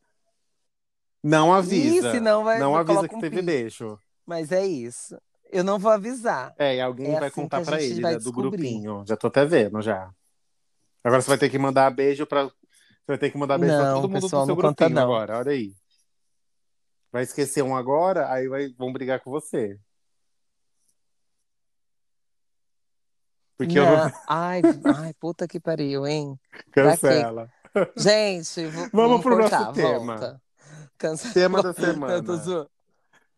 [1.22, 2.10] Não avisa.
[2.12, 3.42] Senão vai- não avisa que um teve pi.
[3.42, 3.98] beijo.
[4.26, 5.16] Mas é isso.
[5.50, 6.54] Eu não vou avisar.
[6.58, 9.04] É, e alguém É vai assim contar que a pra gente ele, né, do grupinho.
[9.06, 10.10] Já tô até vendo, já.
[11.04, 12.50] Agora você vai ter que mandar beijo pra.
[13.02, 15.02] Você vai ter que mandar beijo pra Não, todo mundo do seu não grupinho não.
[15.02, 15.38] agora.
[15.38, 15.74] Olha aí.
[17.10, 18.68] Vai esquecer um agora, aí vai...
[18.78, 19.78] vão brigar com você.
[23.56, 24.04] Porque eu Não.
[24.08, 24.62] não Ai,
[24.96, 26.38] ai, puta que pariu, hein?
[26.72, 27.50] Pra cancela.
[27.96, 30.16] Gente, Vamos pro cortar, nosso tema.
[30.16, 30.42] volta.
[30.98, 32.22] Cansa- Tema da semana.
[32.36, 32.70] zoando.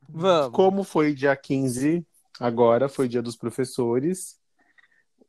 [0.08, 0.54] Vamos.
[0.54, 2.06] Como foi dia 15,
[2.38, 4.38] agora foi dia dos professores,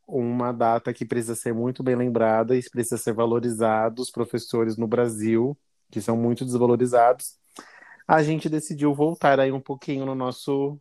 [0.08, 4.88] uma data que precisa ser muito bem lembrada e precisa ser valorizada, os professores no
[4.88, 5.58] Brasil,
[5.91, 7.38] que são muito desvalorizados.
[8.08, 10.80] A gente decidiu voltar aí um pouquinho no nosso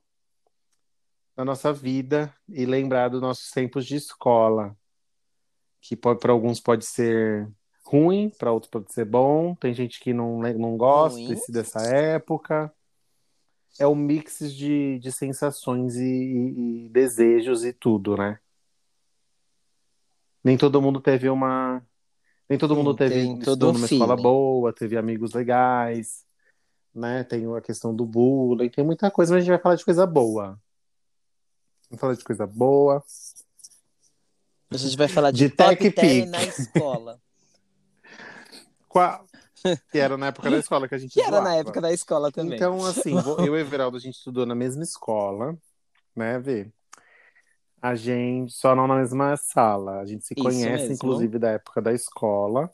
[1.36, 4.76] na nossa vida e lembrar dos nossos tempos de escola,
[5.80, 7.50] que para alguns pode ser
[7.84, 9.54] ruim, para outros pode ser bom.
[9.56, 11.28] Tem gente que não, não gosta Ruim.
[11.28, 12.72] desse- dessa época.
[13.78, 18.38] É um mix de, de sensações e, e- e desejos e tudo, né?
[20.44, 21.82] Nem todo mundo teve uma.
[22.48, 26.26] Nem todo Sim, mundo teve tem todo um numa escola boa, teve amigos legais,
[26.94, 27.24] né?
[27.24, 30.06] Tem a questão do bullying, tem muita coisa, mas a gente vai falar de coisa
[30.06, 30.60] boa.
[31.88, 33.02] Vamos falar de coisa boa.
[34.70, 36.30] A gente vai falar de, De top Tech 10 Pick.
[36.30, 37.20] na escola.
[38.88, 39.26] Qual...
[39.90, 41.56] Que era na época da escola que a gente Que era na zoava.
[41.60, 42.54] época da escola também.
[42.54, 45.56] Então, assim, eu e o Everaldo, a gente estudou na mesma escola,
[46.14, 46.70] né, Vê?
[47.84, 50.00] A gente, só não na mesma sala.
[50.00, 50.94] A gente se Isso conhece, mesmo.
[50.94, 52.70] inclusive, da época da escola.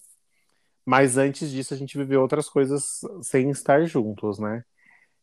[0.86, 4.64] Mas antes disso, a gente viveu outras coisas sem estar juntos, né?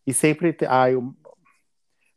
[0.06, 0.52] E sempre.
[0.54, 1.16] te- Ah, eu...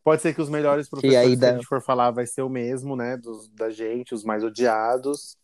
[0.02, 2.42] Pode ser que os melhores professores aí que dá- a gente for falar vai ser
[2.42, 3.16] o mesmo, né?
[3.16, 5.38] Dos, da gente, os mais odiados.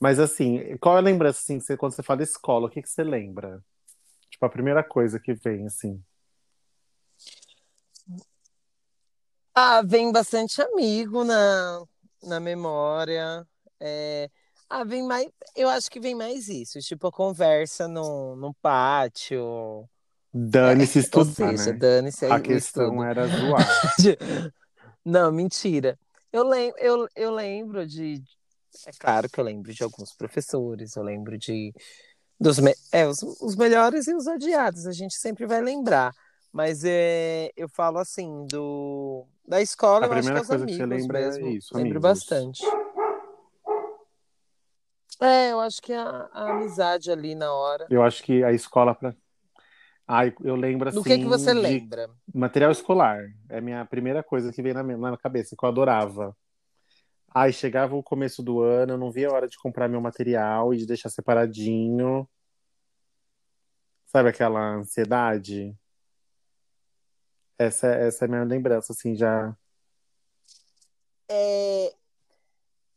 [0.00, 2.88] Mas assim, qual é a lembrança, assim, que quando você fala escola, o que, que
[2.88, 3.62] você lembra?
[4.30, 6.02] Tipo, a primeira coisa que vem, assim.
[9.62, 11.82] Ah, vem bastante amigo na,
[12.22, 13.46] na memória.
[13.78, 14.30] É...
[14.70, 15.26] Ah, vem mais.
[15.54, 19.86] Eu acho que vem mais isso, tipo a conversa no, no pátio.
[20.32, 21.78] Dane-se Ou estudar, seja, né?
[21.78, 23.04] dane-se A questão estudo.
[23.04, 23.66] era zoar.
[25.04, 25.98] Não, mentira.
[26.32, 28.22] Eu, lem eu, eu lembro de.
[28.86, 31.72] É claro que eu lembro de alguns professores, eu lembro de.
[32.40, 36.12] Dos me- é, os, os melhores e os odiados, a gente sempre vai lembrar.
[36.52, 40.66] Mas é, eu falo assim, do, da escola, A eu acho que primeira é coisa
[40.66, 41.48] que você lembra é mesmo.
[41.48, 42.02] isso, lembro amigos.
[42.02, 42.64] bastante.
[45.20, 47.86] É, eu acho que a, a amizade ali na hora.
[47.90, 49.14] Eu acho que a escola pra.
[50.08, 50.98] Ai, eu lembro assim.
[50.98, 52.10] Do que que você de lembra?
[52.34, 53.20] Material escolar.
[53.48, 56.36] É a minha primeira coisa que vem na minha na cabeça, que eu adorava.
[57.32, 60.74] Ai, chegava o começo do ano, eu não via a hora de comprar meu material
[60.74, 62.28] e de deixar separadinho.
[64.06, 65.76] Sabe aquela ansiedade?
[67.60, 69.54] Essa, essa é a minha lembrança, assim, já.
[71.28, 71.94] É,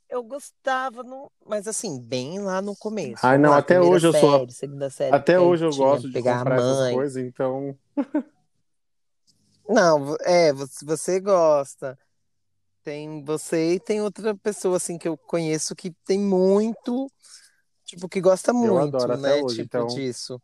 [0.09, 1.29] eu gostava, no...
[1.45, 3.25] mas assim, bem lá no começo.
[3.25, 4.49] Ai, não, lá, até hoje eu série, sou.
[4.49, 7.77] Segunda série, Até hoje eu gosto de pegar comprar essas coisas, então.
[9.67, 11.99] Não, é, você, gosta.
[12.83, 17.11] Tem você e tem outra pessoa assim que eu conheço que tem muito,
[17.83, 19.41] tipo, que gosta Eu muito, né?
[19.41, 19.87] hoje, Tipo então.
[19.87, 20.41] disso.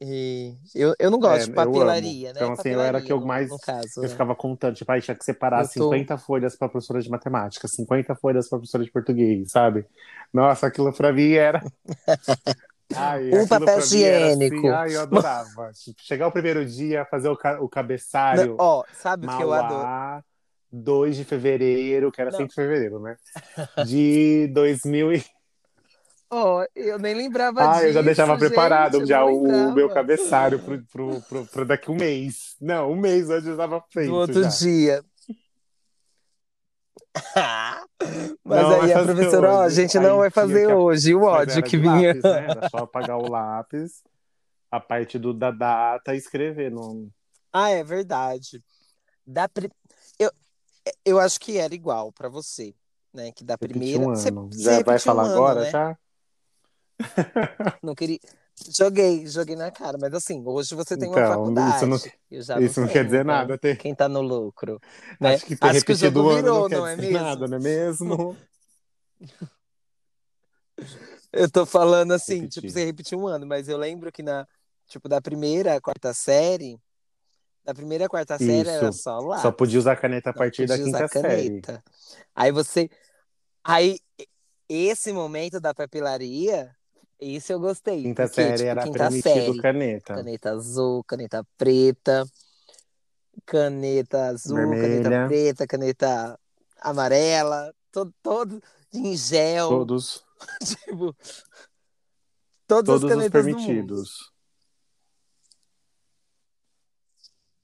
[0.00, 2.16] E eu, eu não É, gosto de eu amo.
[2.16, 2.40] papelaria, né?
[2.40, 3.50] Então, assim, eu era que eu mais.
[3.60, 4.08] caso, Eu né?
[4.08, 6.06] ficava contando, tipo, aí tinha que separar Eu tô.
[6.06, 9.84] 50 folhas para professora de matemática, 50 folhas para professora de português, sabe?
[10.32, 11.66] Nossa, aquilo pra mim era.
[12.92, 14.66] Ai, Um papel assim, higiênico.
[14.66, 15.72] ai, eu adorava.
[15.74, 17.68] Tipo, chegar o primeiro dia, fazer o, ca- o
[18.30, 19.92] Não, cabeçário, ó, sabe o que eu adoro?
[19.92, 20.24] Mauá,
[20.72, 23.16] 2 de fevereiro, que era Não, sempre fevereiro, né?
[23.78, 25.24] De 2000 e...
[26.30, 28.48] ó, eu nem lembrava Ah, eu já deixava disso, gente.
[28.48, 32.56] preparado já não o, o meu cabeçário pro, pro, pro, pro daqui um mês.
[32.60, 34.48] Não, um mês antes eu estava feito outro já.
[34.48, 35.04] dia.
[38.44, 40.72] Mas Não vai aí a professora, ó, a gente não Aí vai tinha fazer que.
[40.72, 41.14] hoje.
[41.14, 42.14] O ódio que vinha.
[42.14, 42.46] lápis, né?
[42.50, 44.02] Era só apagar o lápis,
[44.70, 46.70] a parte do, da data e escrever.
[46.70, 47.10] No...
[47.52, 48.62] Ah, é verdade.
[49.26, 49.70] Da pri...
[50.18, 50.30] eu,
[51.04, 52.74] eu acho que era igual pra você,
[53.12, 53.32] né?
[53.32, 54.06] Que da Repetir primeira.
[54.06, 54.52] um Você, ano.
[54.52, 55.70] você Já vai repetiu um falar ano, agora né?
[55.70, 55.98] já?
[57.82, 58.18] Não queria.
[58.76, 62.18] Joguei, joguei na cara, mas assim, hoje você tem uma Então, isso não, faculdade.
[62.32, 63.56] Já não isso não quer tenho, dizer então nada.
[63.58, 63.76] Ter...
[63.76, 64.80] quem tá no lucro,
[65.20, 65.34] né?
[65.34, 67.12] Acho que ter Acho que o jogo o ano não virou, quer não é dizer
[67.12, 67.48] nada, mesmo?
[67.48, 68.36] não é mesmo?
[71.32, 72.70] Eu tô falando assim, tipo, Repetir.
[72.70, 74.46] você repetiu um ano, mas eu lembro que na,
[74.86, 76.80] tipo, da primeira quarta série,
[77.64, 79.02] da primeira à quarta série era Isso.
[79.02, 81.60] só Só podia usar caneta a não partir da quinta série.
[82.34, 82.88] Aí você,
[83.62, 84.00] aí
[84.66, 86.74] esse momento da papelaria,
[87.20, 90.14] isso eu gostei, Quinta porque série tipo, era quinta permitido série, caneta.
[90.14, 92.24] caneta azul, caneta preta,
[93.44, 96.38] caneta azul, caneta Vermelha, preta, caneta
[96.80, 100.24] amarela, todo, todo em gel, todos,
[100.62, 101.14] tipo,
[102.66, 104.32] todas todos os permitidos.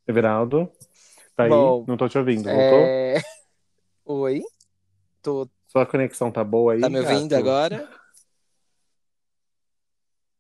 [0.06, 0.70] Everaldo,
[1.34, 1.50] tá aí?
[1.50, 2.78] Bom, Não tô te ouvindo, voltou?
[2.78, 3.22] é...
[4.04, 4.42] Oi,
[5.22, 5.48] tô...
[5.68, 7.40] Sua conexão tá boa tá aí, me ouvindo gato?
[7.40, 8.03] agora?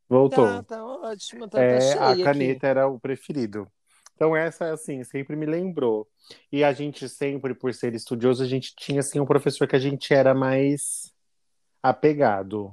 [0.08, 0.46] Voltou.
[0.46, 2.22] Tá, tá ótimo, tá, tá É, a cheia aqui.
[2.24, 3.66] caneta era o preferido.
[4.14, 6.08] Então essa, assim, sempre me lembrou.
[6.52, 9.80] E a gente sempre, por ser estudioso, a gente tinha, assim, um professor que a
[9.80, 11.12] gente era mais
[11.82, 12.72] apegado.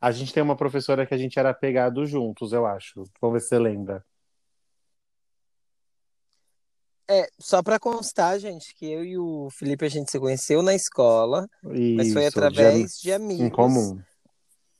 [0.00, 3.04] A gente tem uma professora que a gente era apegado juntos, eu acho.
[3.20, 4.04] Vamos ver se você lembra.
[7.08, 10.74] É, só pra constar, gente, que eu e o Felipe a gente se conheceu na
[10.74, 14.00] escola, mas foi Isso, de am- através de em amigos comum.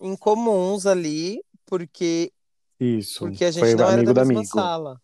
[0.01, 2.33] Em comuns ali, porque
[2.79, 4.57] Isso, porque a foi gente não era amigo da do mesma amigo.
[4.57, 5.01] sala.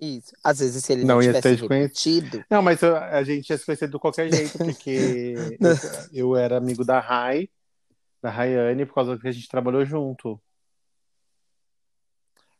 [0.00, 0.32] Isso.
[0.44, 3.58] Às vezes, se ele não Não ia tivesse repetido, Não, mas eu- a gente ia
[3.58, 5.76] se conhecer de qualquer jeito, porque eu,
[6.12, 7.48] eu era amigo da Rai,
[8.22, 10.40] da Rayane, por causa que a gente trabalhou junto.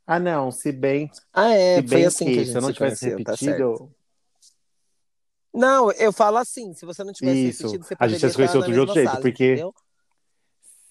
[0.07, 2.63] Ah, não, se bem, ah, é, se foi bem assim que a que se eu
[2.63, 3.95] não se tivesse conheceu, tá repetido, certo.
[5.59, 8.73] Não, eu falo assim, se você não tivesse isso, repetido, você a gente se outro
[8.73, 9.75] de outro jeito, sala, porque entendeu?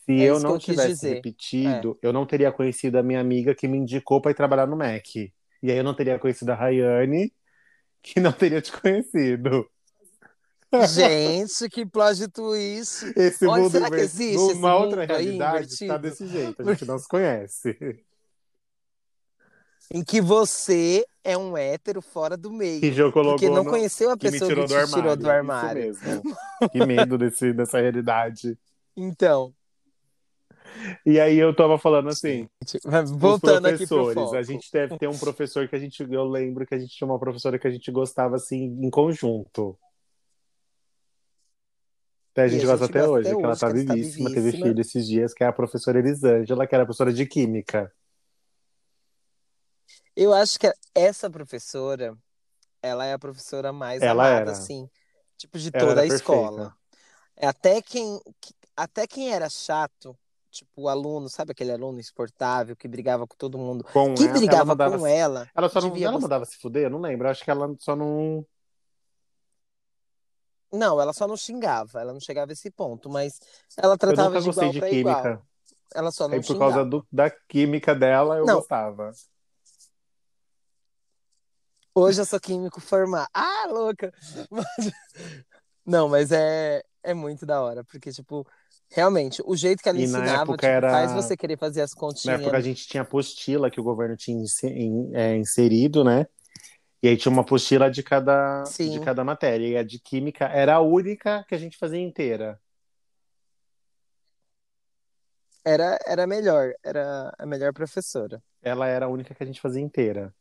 [0.08, 1.12] se É eu não eu tivesse dizer.
[1.12, 1.14] É.
[1.16, 4.78] repetido, eu não teria conhecido a minha amiga que me indicou para ir trabalhar no
[4.78, 5.16] Mac.
[5.16, 5.32] E
[5.64, 7.34] aí eu não teria conhecido a Rayane,
[8.02, 9.70] que não teria te conhecido.
[10.94, 13.14] Gente, que plot twist.
[13.16, 16.00] Esse Onde mundo, será que existe esse numa outra mundo realidade, tá invertido?
[16.00, 18.06] desse jeito, a gente não se conhece.
[19.94, 22.94] Em que você é um hétero fora do Que meio.
[22.94, 23.70] Jô Porque colocou não no...
[23.70, 25.92] conheceu a que me pessoa que tirou do te tirou do armário.
[25.92, 26.38] Isso mesmo.
[26.72, 28.58] Que medo desse, dessa realidade.
[28.96, 29.54] Então,
[31.06, 32.48] E aí eu tava falando assim,
[33.18, 34.36] voltando aqui pro foco.
[34.36, 37.08] a gente deve ter um professor que a gente, eu lembro que a gente tinha
[37.08, 39.78] uma professora que a gente gostava assim em conjunto.
[42.32, 43.74] Até a gente a gosta gente até gosta hoje, até que ela hoje, tá que
[43.74, 44.68] ela está vivíssima, teve vivíssima.
[44.68, 47.92] filho esses dias, que é a professora Elisângela, que era professora de química.
[50.18, 52.18] Eu acho que essa professora,
[52.82, 54.52] ela é a professora mais Ela amada, era.
[54.52, 54.90] assim,
[55.38, 56.68] tipo, de Ela toda a escola.
[56.68, 56.78] perfeita.
[57.38, 60.18] É Até quem, que- até quem era chato,
[60.52, 64.44] tipo, o aluno, sabe aquele aluno insuportável que brigava com todo mundo, Com que ela,
[64.46, 66.20] ela brigava mandava, com ela, ela só não, ela gostar.
[66.20, 68.46] mandava se fuder, eu não lembro, eu acho que ela só não
[70.72, 73.40] Não, ela só não xingava, ela não chegava a esse ponto, mas
[73.78, 75.34] ela Eu tratava nunca de igual de para igual.
[75.36, 75.42] química.
[75.96, 76.86] Ela só não por causa xingava.
[76.86, 79.12] do- da química dela, eu Não, gostava.
[82.00, 83.28] Hoje eu sou químico formado.
[83.34, 84.14] Ah, louca!
[84.50, 84.92] Mas-
[85.86, 88.46] Não, mas é, é muito da hora, porque, tipo,
[88.90, 91.22] realmente, o jeito que ela E na ensinava, tipo, faz era.
[91.22, 92.64] você querer fazer as Na época a continhas.
[92.66, 94.44] gente tinha apostila que o governo tinha
[95.14, 96.28] é, inserido, né?
[97.02, 98.92] E aí tinha uma apostila de cada, Sim.
[98.92, 99.68] de cada matéria.
[99.68, 102.60] E a de química era a única que a gente fazia inteira.
[105.64, 108.42] Era, era melhor, era a melhor professora.
[108.62, 110.34] Ela era a única que a gente fazia inteira.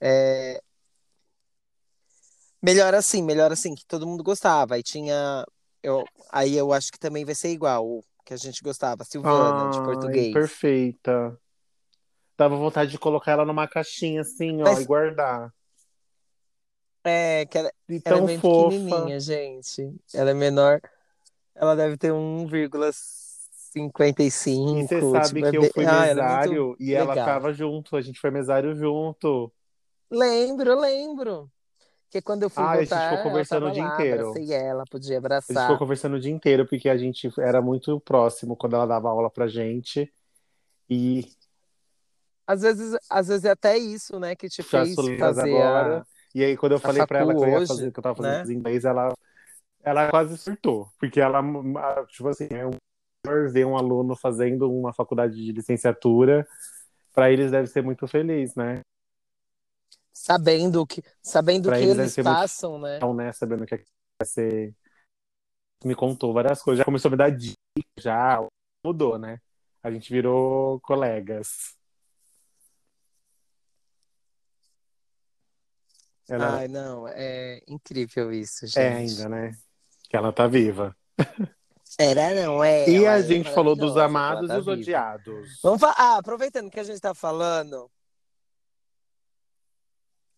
[0.00, 0.62] É,
[2.62, 4.74] Melhor assim, melhor assim, que todo mundo gostava.
[4.74, 5.44] Aí tinha.
[5.82, 9.70] Eu, aí eu acho que também vai ser igual, o que a gente gostava, Silvana,
[9.70, 10.32] de Ai, português.
[10.34, 11.38] perfeita.
[12.36, 15.52] Dava vontade de colocar ela numa caixinha assim, ó, Mas- e guardar.
[17.04, 18.74] É, que ela, E ela é bem fofa.
[18.74, 19.94] pequenininha, gente.
[20.12, 20.80] Ela é menor.
[21.54, 24.78] Ela deve ter um 1,55.
[24.78, 27.14] E você sabe tipo, é que eu bem- fui Ah, ela é mesário e ela
[27.14, 27.26] legal.
[27.26, 27.96] ficava junto.
[27.96, 29.50] A gente foi mesário junto.
[30.10, 31.50] Lembro, lembro.
[32.10, 34.28] Que quando eu fui Ah, a gente voltar, ficou ela conversando o dia lá, inteiro.
[34.30, 35.62] abracei ela, podia A gente abraçar.
[35.62, 39.30] ficou conversando o dia inteiro porque a gente era muito próximo quando ela dava aula
[39.30, 40.12] pra gente.
[40.88, 41.26] E
[42.46, 46.00] Às vezes, às vezes é até isso, né, que te já fez fazer agora.
[46.00, 46.06] a...
[46.34, 48.16] E aí, quando eu falei pra ela que eu ia fazer, hoje, que eu tava
[48.16, 48.54] fazendo né?
[48.54, 49.12] inglês, ela,
[49.82, 50.88] ela quase surtou.
[50.98, 51.42] Porque ela,
[52.06, 52.70] tipo assim, é um
[53.50, 56.46] ver um aluno fazendo uma faculdade de licenciatura,
[57.14, 58.80] pra eles deve ser muito feliz, né?
[60.28, 62.98] Sabendo que, sabendo Pra que eles eles muito passam, né?
[62.98, 64.74] Então, né, sabendo que vai ser.
[65.82, 66.76] Me contou várias coisas.
[66.80, 67.56] Já começou a me dar dicas,
[67.98, 68.46] já
[68.84, 69.40] mudou, né?
[69.82, 71.74] A gente virou colegas.
[76.28, 78.78] Ela Ai, não, é incrível isso, gente.
[78.78, 79.56] é ainda, né?
[80.10, 80.94] Que ela tá viva.
[81.98, 82.86] Era, não, é.
[82.86, 84.82] E a é gente falou dos amados ela e os tá viva.
[84.82, 85.60] odiados.
[85.62, 87.90] Vamos fa- Ah, aproveitando que a gente tá falando.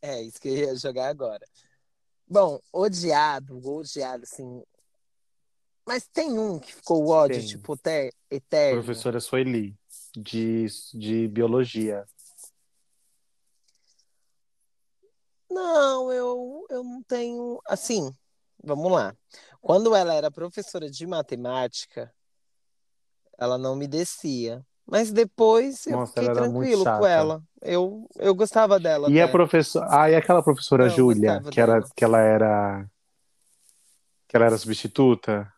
[0.02, 1.44] É, isso que eu ia jogar agora.
[2.26, 4.62] Bom, odiado, odiado, assim.
[5.86, 7.46] Mas tem um que ficou o ódio, Tem.
[7.46, 8.82] tipo, ter- eterno.
[8.82, 9.76] Professora Sueli,
[10.16, 12.06] de, de biologia.
[15.50, 17.60] Não, eu, eu não tenho.
[17.66, 18.14] Assim,
[18.62, 19.16] vamos lá.
[19.60, 22.14] Quando ela era professora de matemática,
[23.36, 24.64] ela não me descia.
[24.90, 27.40] Mas depois eu Nossa, fiquei tranquilo com ela.
[27.62, 29.08] Eu, eu gostava dela.
[29.08, 29.86] E a professora.
[29.88, 32.84] Ah, e aquela professora Não, Júlia, que, era, que ela era.
[34.26, 35.50] Que ela era substituta.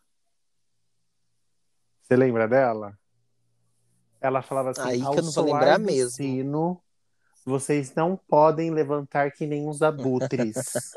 [2.03, 2.93] Você lembra dela?
[4.21, 6.11] Ela falava assim: Aí que eu não vou lembrar do mesmo.
[6.11, 6.81] sino,
[7.43, 10.93] vocês não podem levantar que nem os abutres.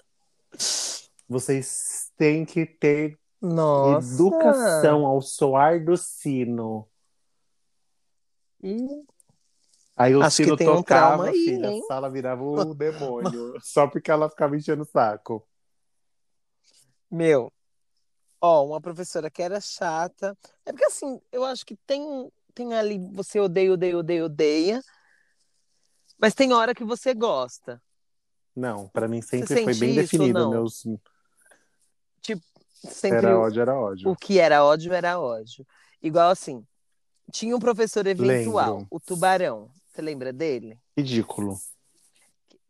[1.26, 4.14] vocês têm que ter Nossa.
[4.14, 6.86] educação ao soar do sino.
[8.66, 9.06] Ih,
[9.96, 11.80] Aí o Acho que sino tem um tocava, trauma aí, filha, hein?
[11.82, 13.54] a sala virava o demônio.
[13.62, 15.46] só porque ela ficava enchendo o saco.
[17.10, 17.50] Meu,
[18.40, 20.36] ó, uma professora que era chata.
[20.66, 24.82] É porque assim, eu acho que tem, tem ali, você odeia, odeia, odeia, odeia.
[26.18, 27.80] Mas tem hora que você gosta.
[28.54, 30.50] Não, pra mim sempre Você foi bem definido.
[30.50, 30.82] Meus...
[32.74, 34.10] Sempre Era ódio, era ódio.
[34.10, 35.66] o que era ódio era ódio.
[36.02, 36.64] Igual assim,
[37.32, 38.86] tinha um professor eventual, Lembro.
[38.90, 39.70] o Tubarão.
[39.92, 40.78] Você lembra dele?
[40.96, 41.58] Ridículo.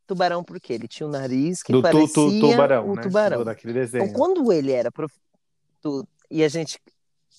[0.06, 3.02] Tubarão porque ele tinha um nariz que Do tu, parecia tu, tubarão, o né?
[3.02, 3.44] tubarão.
[3.44, 4.12] Daquele Então, desenho.
[4.12, 5.12] quando ele era prof...
[5.82, 6.78] tu- e a gente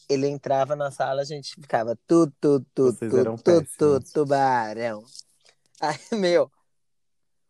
[0.09, 5.03] ele entrava na sala, a gente ficava tu tu tu Vocês tu tu, tu tubarão.
[5.81, 6.51] Aí, meu,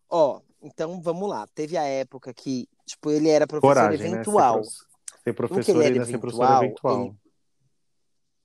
[0.10, 1.48] ó, então vamos lá.
[1.54, 4.06] Teve a época que, tipo, ele era professor Coragem, né?
[4.08, 4.54] Ser, eventual.
[4.62, 4.68] prof...
[4.70, 4.78] ser
[5.26, 7.16] ele professor e era ainda ser professor eventual, eventual.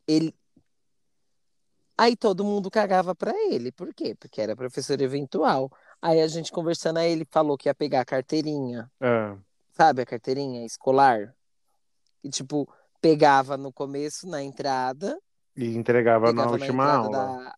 [0.07, 0.35] Ele
[1.97, 3.71] Aí todo mundo cagava pra ele.
[3.71, 4.15] Por quê?
[4.15, 5.71] Porque era professor eventual.
[6.01, 9.37] Aí a gente conversando, aí ele falou que ia pegar a carteirinha, Ah,
[9.73, 11.35] sabe, a carteirinha escolar.
[12.25, 12.69] E tipo,
[13.01, 15.21] pegava no começo, na entrada,
[15.57, 17.11] e entregava na na última entrada aula.
[17.45, 17.57] da,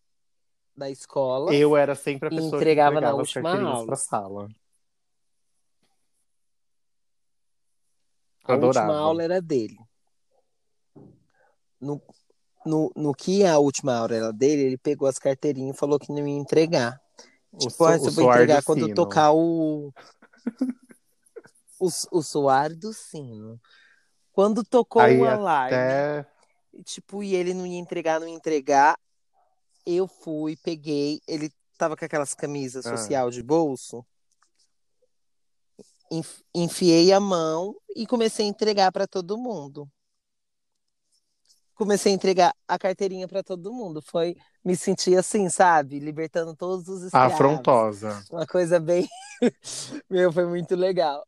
[0.77, 1.55] da escola.
[1.55, 3.87] Eu era sempre a e pessoa entregava que na entregava as última aula.
[3.87, 4.49] pra sala.
[8.45, 8.87] A Adorava.
[8.89, 9.79] última aula era dele.
[11.81, 12.01] No,
[12.65, 16.11] no, no que a última aula era dele, ele pegou as carteirinhas e falou que
[16.13, 17.01] não ia entregar.
[17.53, 18.95] O, Tipo, so, ah, o só vou soar entregar do quando sino.
[18.95, 19.93] tocar o...
[21.81, 21.89] o.
[22.13, 23.61] O soar do sino.
[24.33, 26.27] Quando tocou Aí o alarme, até
[26.85, 28.99] tipo, e ele não ia entregar, não ia entregar,
[29.87, 31.21] eu fui, peguei.
[31.29, 31.49] Ele
[31.79, 32.97] tava com aquelas camisas Ah.
[32.97, 34.05] social de bolso.
[36.11, 39.89] Enf- Enfiei a mão e comecei a entregar para todo mundo.
[41.75, 44.01] Comecei a entregar a carteirinha para todo mundo.
[44.01, 45.99] Foi me sentir assim, sabe?
[45.99, 47.35] Libertando todos os escravos.
[47.35, 48.25] afrontosa.
[48.31, 49.09] Uma coisa bem.
[50.09, 51.27] Meu, foi muito legal.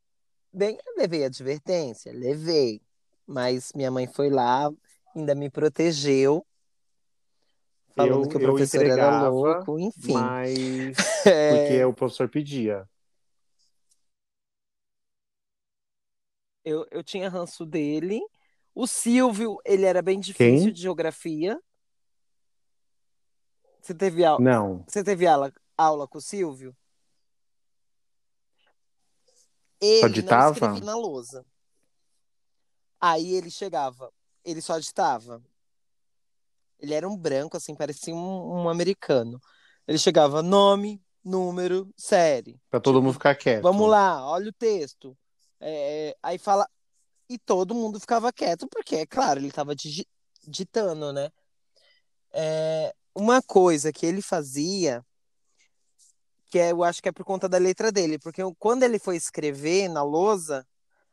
[0.52, 2.80] Bem, levei advertência, levei.
[3.26, 4.70] Mas minha mãe foi lá,
[5.14, 6.46] ainda me protegeu.
[7.96, 10.12] Falando Eu- que o professor era louco, enfim.
[10.12, 12.88] Mas É, porque o professor pedia.
[16.64, 18.20] Eu, eu tinha ranço dele.
[18.78, 20.72] O Silvio, ele era bem difícil Quem?
[20.72, 21.58] de geografia.
[23.80, 24.84] Você teve aula, Não.
[24.86, 26.76] você teve aula, aula com o Silvio?
[29.80, 30.52] Ele não ditava?
[30.52, 31.44] escrevia na lousa.
[33.00, 34.12] Aí ele chegava,
[34.44, 35.42] ele só ditava.
[36.78, 39.40] Ele era um branco, assim, parecia um, um americano.
[39.88, 42.60] Ele chegava, nome, número, série.
[42.68, 43.62] Pra todo Tipo, mundo ficar quieto.
[43.62, 45.16] Vamos lá, olha o texto.
[45.60, 46.68] É, aí fala.
[47.28, 49.74] E todo mundo ficava quieto, porque, é claro, ele estava
[50.46, 51.30] ditando, né?
[52.32, 55.04] É, uma coisa que ele fazia,
[56.46, 59.16] que é, eu acho que é por conta da letra dele, porque quando ele foi
[59.16, 60.66] escrever na lousa,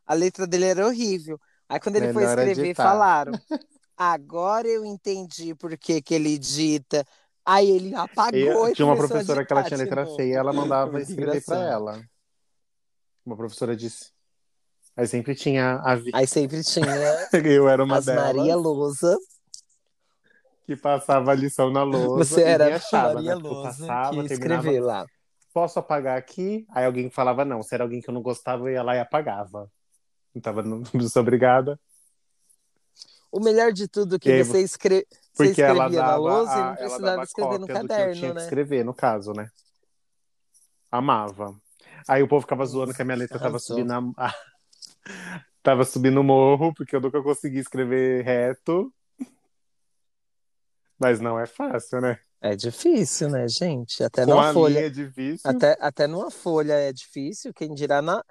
[0.05, 1.39] a letra dele era horrível.
[1.67, 2.83] Aí quando ele foi Melhor escrever, editar.
[2.83, 3.33] falaram.
[3.97, 7.05] Agora eu entendi por que, que ele dita.
[7.45, 11.01] Aí ele apagou Eu- e tinha uma professora que ela tinha letra feia, ela mandava
[11.01, 11.71] escrever pra engraçado.
[11.71, 12.09] ela.
[13.25, 14.12] Uma professora disse.
[14.95, 16.11] Aí sempre tinha a Vi.
[16.13, 16.85] Aí sempre tinha
[17.43, 19.17] Eu era uma as delas Maria Lousa.
[20.65, 22.23] que passava a lição na lousa.
[22.25, 23.41] Você e era achava, Maria né?
[23.41, 25.05] Porque eu Lousa passava, que escrever lá.
[25.53, 26.65] posso apagar aqui?
[26.69, 27.61] Aí alguém falava não.
[27.63, 29.69] Se era alguém que eu não gostava, eu ia lá e apagava.
[30.33, 31.79] Não tava não sou obrigada.
[33.31, 35.07] O melhor de tudo é que E você, escre...
[35.33, 38.13] você Porque escrevia ela na lousa e a, não ela precisava escrever no que caderno,
[38.13, 38.43] tinha que né?
[38.43, 39.49] escrever, no caso, né?
[40.91, 41.55] Amava.
[42.07, 43.75] Aí o povo ficava zoando que a minha letra tava Arrasou.
[43.75, 44.33] subindo a...
[45.61, 48.93] tava subindo o morro, porque eu nunca consegui escrever reto.
[50.99, 52.19] Mas não é fácil, né?
[52.41, 54.03] É difícil, né, gente?
[54.03, 54.73] Até Com numa folha.
[54.73, 55.49] linha é difícil.
[55.49, 58.23] Até, até numa folha é difícil, quem dirá na.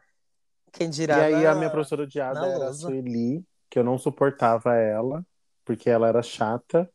[0.72, 1.53] Quem E dirá aí na...
[1.53, 2.72] a minha professora na era a.
[2.72, 5.24] Sueli, que eu não suportava ela,
[5.64, 6.90] porque ela era chata.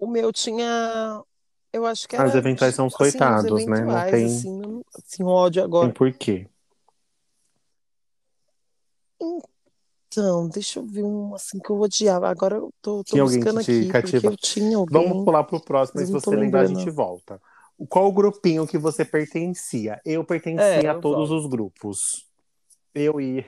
[0.00, 1.22] O meu tinha.
[1.72, 2.38] Eu acho que As era.
[2.38, 3.80] eventuais são os assim, os coitados, né?
[3.84, 5.88] Não tem, assim, não- assim, ódio agora.
[5.88, 6.46] tem porquê.
[10.08, 12.28] Então, deixa eu ver um assim que eu odiava.
[12.28, 14.26] Agora eu tô, tô buscando aqui, porque cativa?
[14.26, 15.08] eu tinha alguém.
[15.08, 17.40] Vamos pular pro próximo, e mas se você lembrar, a gente volta.
[17.88, 20.00] Qual o grupinho que você pertencia?
[20.04, 21.44] Eu pertencia É, a todos volto.
[21.44, 22.26] os grupos.
[22.94, 23.44] Eu ia.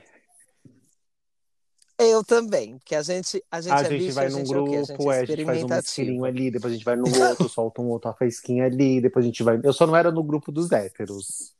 [1.97, 4.53] Eu também, porque a gente, a gente A é gente bicho, vai a num gente
[4.53, 4.75] é o quê?
[4.75, 6.95] A gente grupo, é é, a gente faz um mistério ali, depois a gente vai
[6.95, 9.59] no outro, solta um outro, uma faísquinha ali, depois a gente vai.
[9.63, 11.53] Eu só não era no grupo dos héteros.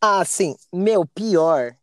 [0.00, 1.76] Ah, sim, meu, pior.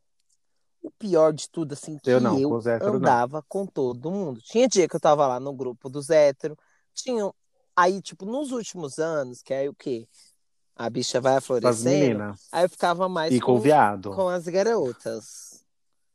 [0.81, 2.99] O pior de tudo, assim, que Eu não, eu os héteros não.
[2.99, 4.41] andava com todo mundo.
[4.41, 6.57] Tinha dia que eu tava lá no grupo dos héteros,
[6.93, 7.29] tinha.
[7.75, 10.07] Aí, tipo, nos últimos anos, que aí o quê?
[10.77, 11.35] A bicha vai
[11.99, 12.47] meninas.
[12.51, 14.11] aí eu ficava mais E com com, viado.
[14.13, 15.65] com as garotas,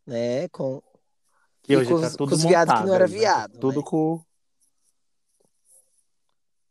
[0.06, 0.48] né?
[0.50, 0.80] Com,
[1.62, 3.12] Que e hoje com tá os- tudo com os viados que não era né?
[3.14, 3.86] viado, Tudo né?
[3.86, 4.24] com.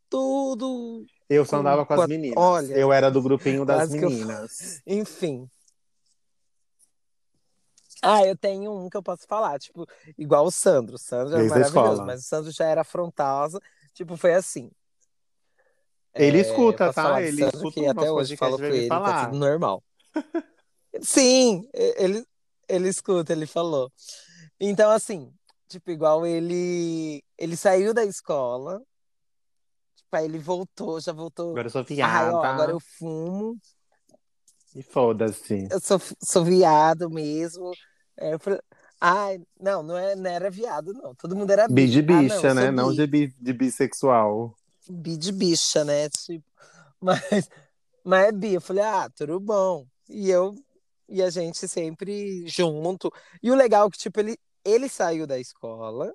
[0.10, 2.38] tudo, Eu só andava com com as meninas.
[2.38, 4.82] olha, eu era do grupinho das que eu- meninas.
[4.88, 5.50] enfim.
[8.02, 9.86] Ah, eu tenho um que eu posso falar, tipo,
[10.18, 10.96] igual o Sandro.
[10.96, 13.60] O Sandro é maravilhoso, mas o Sandro já era afrontosa,
[13.94, 14.72] tipo, foi assim.
[16.16, 17.22] Ele É, escuta, tá?
[17.22, 19.26] Ele escuta que o até hoje falo com ele, tá falar.
[19.26, 19.84] tudo normal.
[21.01, 22.26] Sim, ele,
[22.68, 23.91] ele escuta, ele falou.
[24.59, 25.32] Então, assim,
[25.68, 28.82] tipo, igual ele, ele saiu da escola,
[29.95, 31.51] tipo, aí ele voltou, já voltou.
[31.51, 32.47] Agora eu sou Ai, ó, viada.
[32.47, 33.57] agora eu fumo,
[34.76, 35.68] E foda-se.
[35.70, 37.72] eu sou, sou viado mesmo.
[38.18, 38.59] É, eu falei,
[38.99, 41.16] ai, não, não, é, não era viado, não.
[41.16, 42.14] Todo mundo era Bi de bi.
[42.14, 42.66] Ah, não, bicha, eu né?
[42.66, 42.95] sou Não bi.
[42.95, 44.55] de, bi, de bissexual.
[44.92, 46.10] Bi de bicha, né?
[46.10, 46.46] Tipo,
[47.02, 47.50] mas,
[48.04, 48.54] mas é bi.
[48.56, 49.88] Eu falei, ah, tudo bom.
[50.10, 50.56] E eu
[51.10, 53.12] e a gente sempre junto.
[53.44, 56.14] E o legal é que, tipo, ele, ele saiu da escola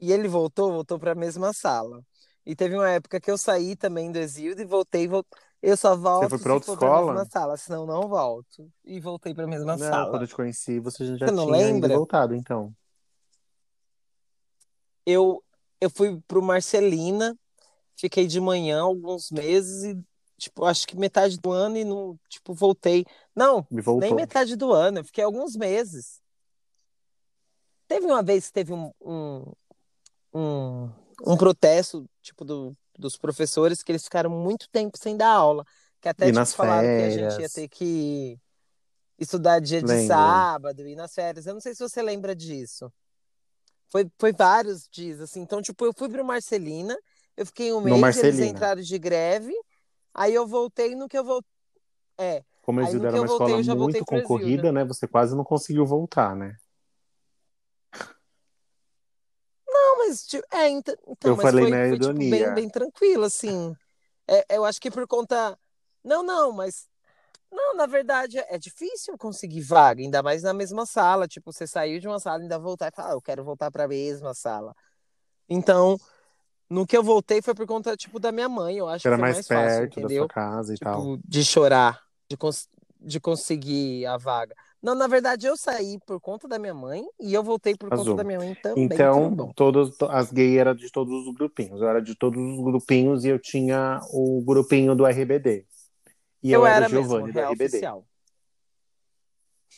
[0.00, 2.02] e ele voltou, voltou para a mesma sala.
[2.44, 5.24] E teve uma época que eu saí também do exílio e voltei, vol-
[5.62, 7.12] eu só volto foi pra outra for pra escola?
[7.14, 8.70] mesma sala, senão não volto.
[8.84, 10.10] E voltei para a mesma Não, sala.
[10.10, 11.96] quando eu te conheci, você já Você não tinha lembra?
[11.96, 12.74] voltado, então.
[15.06, 15.42] eu,
[15.80, 17.36] eu fui pro Marcelina,
[18.02, 20.04] fiquei de manhã alguns meses e,
[20.36, 23.06] tipo, acho que metade do ano e não, tipo, voltei.
[23.34, 26.20] Não, nem metade do ano, eu fiquei alguns meses.
[27.86, 29.52] Teve uma vez que teve um, um,
[30.34, 30.90] um,
[31.24, 35.64] um protesto, tipo, do, dos professores, que eles ficaram muito tempo sem dar aula.
[36.00, 37.52] Que até, tipo, falaram que a gente ia férias.
[37.52, 38.36] ter que
[39.16, 40.08] estudar dia de Lembro.
[40.08, 41.46] sábado e nas férias.
[41.46, 42.92] Eu não sei se você lembra disso.
[43.88, 45.40] Foi, foi vários dias, assim.
[45.40, 46.98] Então, tipo, eu fui pro Marcelina,
[47.36, 49.54] eu fiquei um mês, eles entraram de greve,
[50.14, 51.50] aí eu voltei no que eu voltei.
[52.18, 54.84] É, Como era que uma voltei, escola muito concorrida, né?
[54.84, 56.56] Você quase não conseguiu voltar, né?
[59.66, 63.24] Não, mas tipo, é, então, Eu mas falei foi, na foi tipo, bem, bem tranquilo,
[63.24, 63.74] assim.
[64.28, 65.58] É, eu acho que por conta.
[66.04, 66.86] Não, não, mas.
[67.50, 71.28] Não, na verdade, é difícil conseguir vaga, ainda mais na mesma sala.
[71.28, 73.70] Tipo, você saiu de uma sala e ainda voltar e falar, ah, eu quero voltar
[73.70, 74.74] para a mesma sala.
[75.48, 75.98] Então,
[76.72, 78.78] no que eu voltei foi por conta, tipo, da minha mãe.
[78.78, 80.22] Eu acho Que era que foi mais mais fácil, perto da entendeu?
[80.22, 81.00] sua casa e tal.
[81.00, 82.68] Tipo, de chorar, de, cons
[82.98, 84.54] de conseguir a vaga.
[84.82, 88.00] Não, na verdade, eu saí por conta da minha mãe e eu voltei por conta
[88.02, 88.16] Azul.
[88.16, 88.84] da minha mãe também.
[88.84, 89.52] Então, bom.
[89.54, 91.80] todas as gays eram de todos os grupinhos.
[91.80, 95.66] Eu era de todos os grupinhos e eu tinha o grupinho do RBD.
[96.42, 97.64] E eu, Eu era era o Giovanni do RBD.
[97.66, 98.04] oficial.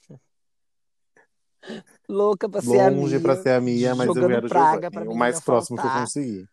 [2.09, 5.15] Louca pra ser a Longe pra ser a minha, mas eu era o Giovanni, o
[5.15, 6.49] mais próximo que eu consegui.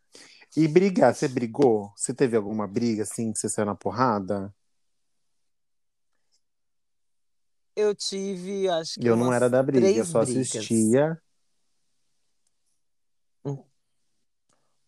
[0.56, 1.94] E brigar, você brigou?
[1.96, 4.54] Você teve alguma briga assim que você saiu na porrada?
[7.76, 10.50] Eu tive, acho que Eu não era da briga, eu só brigas.
[10.50, 11.22] assistia.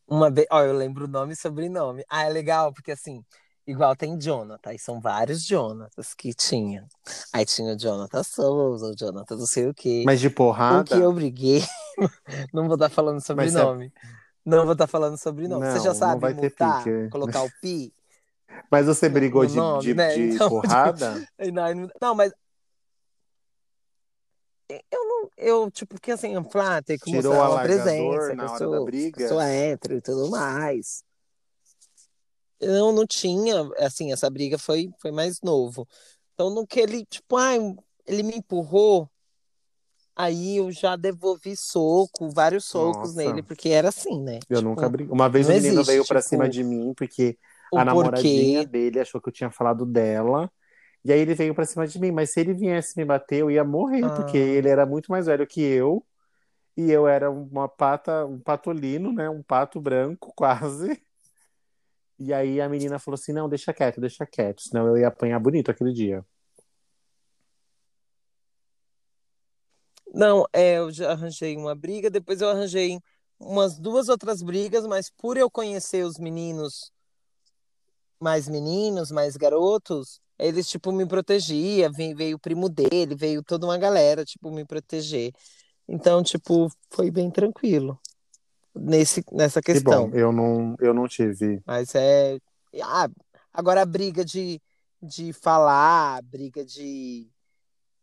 [0.05, 2.03] Uma vez, ó, eu lembro o nome e sobrenome.
[2.09, 3.23] Ah, é legal, porque assim,
[3.65, 6.85] igual tem Jonathan, e são vários Jonatas que tinha.
[7.31, 10.03] Aí tinha o Jonathan Souza, o Jonathan não sei o quê.
[10.05, 10.95] Mas de O que porrada?
[10.95, 11.61] eu briguei,
[12.53, 13.59] não vou estar falando Mas você...
[14.45, 15.65] Não vou estar falando sobrenome.
[15.65, 17.09] Você já Não, não sabe vai mutar, pique.
[17.09, 17.93] colocar o pi
[18.69, 20.15] Mas você brigou de, nome, de, né?
[20.15, 21.21] de Então, porrada?
[21.53, 22.33] não, não, mas
[24.91, 26.33] eu não, eu, tipo, porque assim,
[26.85, 29.27] tem que Tirou uma presença, na hora da sou, eu briga?
[29.27, 31.03] sou hétero e tudo mais.
[32.59, 35.87] Eu não tinha, assim, essa briga foi, foi mais novo.
[36.33, 37.57] Então, no que ele, tipo, ai,
[38.05, 39.09] ele me empurrou,
[40.15, 44.39] aí eu já devolvi soco, vários socos nele, Nossa, porque era assim, né?
[44.49, 45.13] eu nunca Tipo, briguei.
[45.13, 47.37] Uma vez o menino existe, veio pra cima tipo, de mim porque
[47.73, 48.65] a namoradinha porquê.
[48.65, 50.51] dele achou que eu tinha falado dela.
[51.05, 52.11] E aí ele veio pra cima de mim.
[52.11, 55.27] Mas se ele viesse me bater, eu ia morrer, porque ele Ah, era muito mais
[55.27, 56.05] velho que eu.
[56.77, 59.29] E eu era uma pata, um patolino, né?
[59.29, 61.01] Um pato branco, quase.
[62.19, 65.39] E aí a menina falou assim: não, deixa quieto, deixa quieto, senão eu ia apanhar
[65.39, 66.25] bonito aquele dia.
[70.13, 72.99] Não, é, eu já arranjei uma briga, depois eu arranjei
[73.39, 76.91] umas duas outras brigas, mas por eu conhecer os meninos,
[78.19, 83.65] mais meninos, mais garotos, eles, tipo, me protegia, veio, veio o primo dele, veio toda
[83.65, 85.31] uma galera, tipo, me proteger.
[85.87, 87.99] Então, tipo, foi bem tranquilo
[88.75, 90.11] nesse, nessa Que bom, questão.
[90.13, 91.61] eu não, eu não tive.
[91.65, 92.37] Mas é.
[92.81, 93.09] Ah,
[93.53, 94.61] agora a briga de,
[95.01, 97.27] de falar, briga de,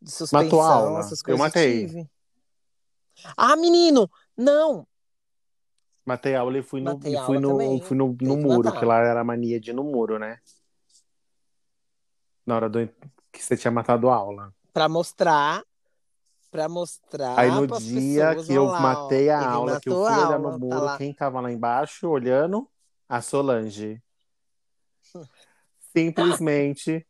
[0.00, 1.00] de Matou a suspensão, aula.
[1.00, 1.86] essas Eu coisas eu matei.
[1.86, 2.10] tive.
[3.36, 4.10] Ah, menino!
[4.36, 4.86] Não!
[6.04, 7.80] Matei a aula e fui no, e fui no, também.
[7.82, 8.86] fui no, no que muro, que matar.
[8.86, 10.38] lá era a mania de ir no muro, né?
[12.46, 12.88] Na hora do,
[13.30, 14.52] que você tinha matado a aula.
[14.72, 15.62] Pra mostrar,
[16.50, 19.94] pra Aí mostrar no pras dia pessoas, que eu lá, matei a aula, que eu
[19.94, 20.98] fui olhar no tá muro, lá.
[20.98, 22.68] quem tava lá embaixo olhando?
[23.08, 24.02] A Solange.
[25.94, 27.06] Simplesmente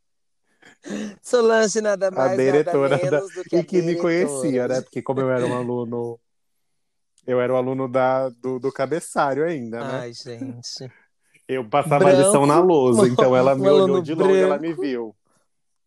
[1.22, 2.96] Solange nada a mais, nada diretora da...
[2.96, 4.68] menos do que a E que me conhecia, diretora.
[4.68, 4.80] né?
[4.82, 6.18] Porque como eu era um aluno,
[7.26, 9.98] eu era o aluno da, do, do cabeçário ainda, né?
[9.98, 10.90] Ai, gente.
[11.48, 14.58] Eu passava a lição na Branco, lousa, então ela um me olhou de longe, ela
[14.58, 15.16] me branco, viu.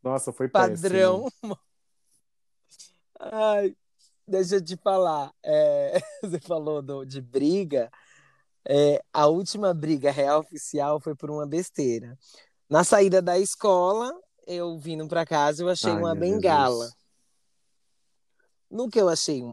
[0.03, 0.71] Nossa, foi péssimo.
[0.81, 1.25] padrão.
[3.19, 3.75] Ai,
[4.27, 5.31] deixa eu te falar.
[5.43, 7.89] é, você falou do- de briga.
[8.67, 12.17] é, a última briga real oficial foi por uma besteira.
[12.69, 14.13] Na saída da escola,
[14.45, 16.85] eu vindo para casa, eu achei Ai, uma bengala.
[16.85, 17.03] Jesus.
[18.69, 19.43] No que eu achei,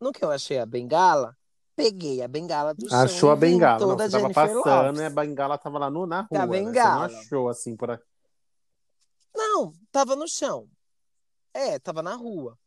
[0.00, 1.36] no que eu achei a bengala,
[1.76, 3.80] peguei a bengala do chão Achou a bengala.
[3.80, 5.14] Não, você tava passando e a Lopes.
[5.14, 6.38] bengala tava lá no, na a rua, né?
[6.38, 7.06] Você não bengala.
[7.06, 8.04] achou assim por aqui.
[9.34, 10.68] Não, tava no chão.
[11.52, 12.58] É, tava na rua.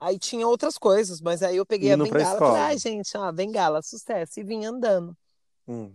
[0.00, 2.78] Aí tinha outras coisas, mas aí eu peguei a Indo pra bengala e falei, ai,
[2.78, 4.38] gente, ó, bengala, sucesso.
[4.38, 5.16] E vim andando.
[5.66, 5.92] Hum.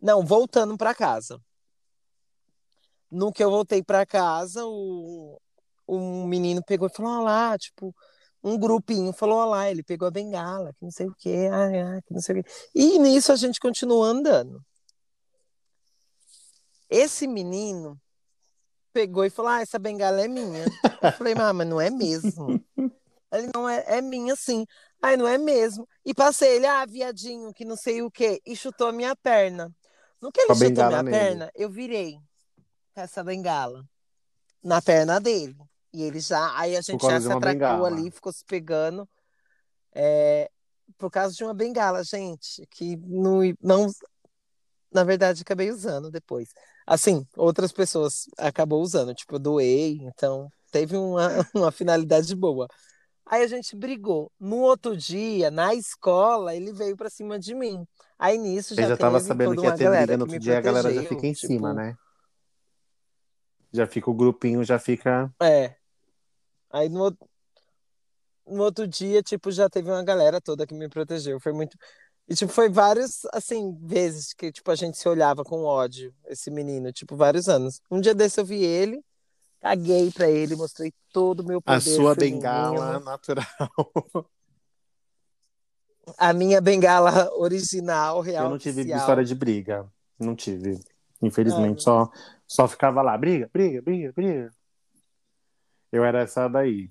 [0.00, 1.40] Não, voltando pra casa.
[3.16, 5.40] No que eu voltei pra casa, o,
[5.88, 7.96] um menino pegou e falou, ó lá, tipo,
[8.44, 11.80] um grupinho falou, ó lá, ele pegou a bengala, que não sei o quê, ai,
[11.80, 12.50] ai, que não sei o quê.
[12.74, 14.62] E nisso a gente continuou andando.
[16.90, 17.98] Esse menino
[18.92, 20.66] pegou e falou, ah, essa bengala é minha.
[21.02, 22.62] Eu falei, ah, mas não é mesmo.
[23.32, 24.66] Ele não é, é minha sim.
[25.00, 25.88] Ai, não é mesmo.
[26.04, 29.74] E passei ele, ah, viadinho, que não sei o quê, e chutou a minha perna.
[30.20, 31.16] No que ele a chutou bengala minha nele.
[31.16, 32.18] perna, eu virei
[32.96, 33.84] com essa bengala
[34.64, 35.54] na perna dele.
[35.92, 39.06] E ele já, aí a gente já se atracou ali, ficou se pegando.
[39.94, 40.50] é,
[40.96, 43.86] por causa de uma bengala, gente, que não, não,
[44.92, 46.54] na verdade, acabei usando depois.
[46.86, 52.66] Assim, outras pessoas acabou usando, tipo, eu doei, então teve uma, uma finalidade boa.
[53.26, 54.30] Aí a gente brigou.
[54.38, 57.84] No outro dia, na escola, ele veio pra cima de mim.
[58.18, 60.60] Aí nisso já, Eu já tava sabendo que ia ter briga no outro dia, a
[60.60, 61.96] galera já fica em tipo, cima, né?
[63.76, 65.32] Já fica o grupinho, já fica.
[65.42, 65.74] É.
[66.70, 67.28] Aí no, outro-
[68.46, 71.38] no outro dia, tipo, já teve uma galera toda que me protegeu.
[71.40, 71.76] Foi muito.
[72.28, 76.50] E, tipo, foi vários, assim, vezes que, tipo, a gente se olhava com ódio, esse
[76.50, 77.80] menino, tipo, vários anos.
[77.90, 79.00] Um dia desse eu vi ele,
[79.60, 82.40] caguei pra ele, mostrei todo o meu A poder sua feminino.
[82.40, 83.46] bengala natural.
[86.18, 89.00] A minha bengala original, real, Eu não tive oficial.
[89.00, 89.86] história de briga.
[90.18, 90.78] Não tive.
[91.20, 91.82] Infelizmente, Ah.
[91.82, 92.10] só,
[92.46, 93.16] só ficava lá.
[93.16, 94.50] Briga, briga, briga, briga.
[95.92, 96.90] Eu era essa daí.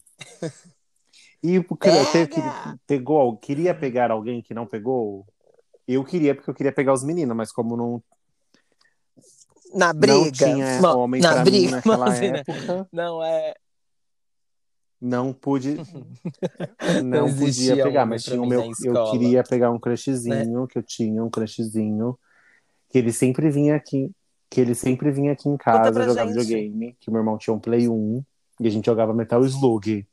[1.44, 2.42] E o cara teve
[2.88, 5.26] pegou, queria pegar alguém que não pegou?
[5.88, 8.04] Eu queria, porque eu queria pegar os meninos, mas como não,
[9.74, 10.32] Na não briga.
[10.32, 12.38] tinha Não, homem na pra mim briga, naquela imagina.
[12.40, 13.54] época, Não, é.
[15.00, 15.76] não pude,
[17.04, 20.80] Não não podia pegar, mas tinha o mim meu, eu queria pegar um crushzinho, que
[20.80, 22.18] eu tinha um crushzinho,
[22.90, 24.10] que ele sempre vinha aqui,
[24.56, 26.38] que ele sempre vinha aqui em casa jogar gente.
[26.38, 28.24] videogame, que meu irmão tinha um Play 1
[28.62, 30.08] e a gente jogava Metal Slug.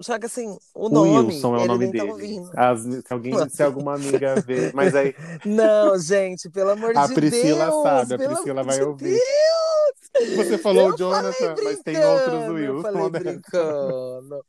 [0.00, 2.40] Só que assim, o O nome, Wilson é o nome tá dele.
[2.56, 5.14] As- se, alguém, se alguma amiga vê, mas aí
[5.46, 7.82] Não, gente, pelo amor a de Priscila Deus.
[7.82, 9.10] sabe, a Priscila vai ouvir.
[9.10, 10.36] Deus.
[10.36, 12.82] Você falou Eu o Jonathan, mas tem outros brincando, eu Wilson.
[12.82, 13.18] falei né?
[13.20, 14.44] brincando.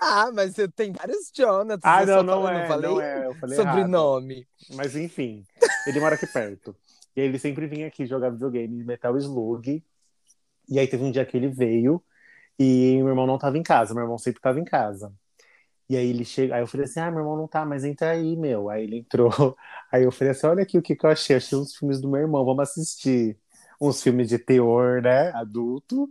[0.00, 1.80] Ah, mas tenho vários Jonathans.
[1.82, 3.74] Ah, eu não, não falei- é, não é, eu falei errado.
[3.74, 4.46] sobrenome.
[4.74, 5.44] Mas enfim,
[5.86, 6.76] ele mora aqui perto.
[7.16, 9.82] E aí ele sempre vinha aqui jogar videogame Metal Slug.
[10.68, 12.02] E aí teve um dia que ele veio
[12.58, 15.12] e meu irmão não tava em casa, meu irmão sempre tava em casa.
[15.88, 18.10] E aí ele chega, aí eu falei assim: "Ah, meu irmão não tá, mas entra
[18.12, 18.68] aí, meu".
[18.70, 19.30] Aí ele entrou.
[19.92, 22.10] Aí eu falei assim: "Olha aqui o que que eu achei, achei uns filmes do
[22.10, 23.38] meu irmão, vamos assistir".
[23.80, 26.10] Uns filmes de teor, né, adulto.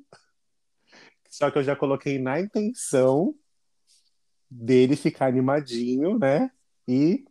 [1.29, 3.35] Só que eu já coloquei na intenção
[4.49, 6.49] dele ficar animadinho, né?
[6.87, 7.25] E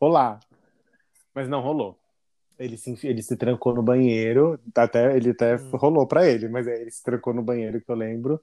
[0.00, 0.40] rolar.
[1.34, 1.98] Mas não rolou.
[2.58, 5.70] Ele se, ele se trancou no banheiro, até ele até Hum.
[5.74, 8.40] rolou pra ele, mas aí ele se trancou no banheiro que eu lembro.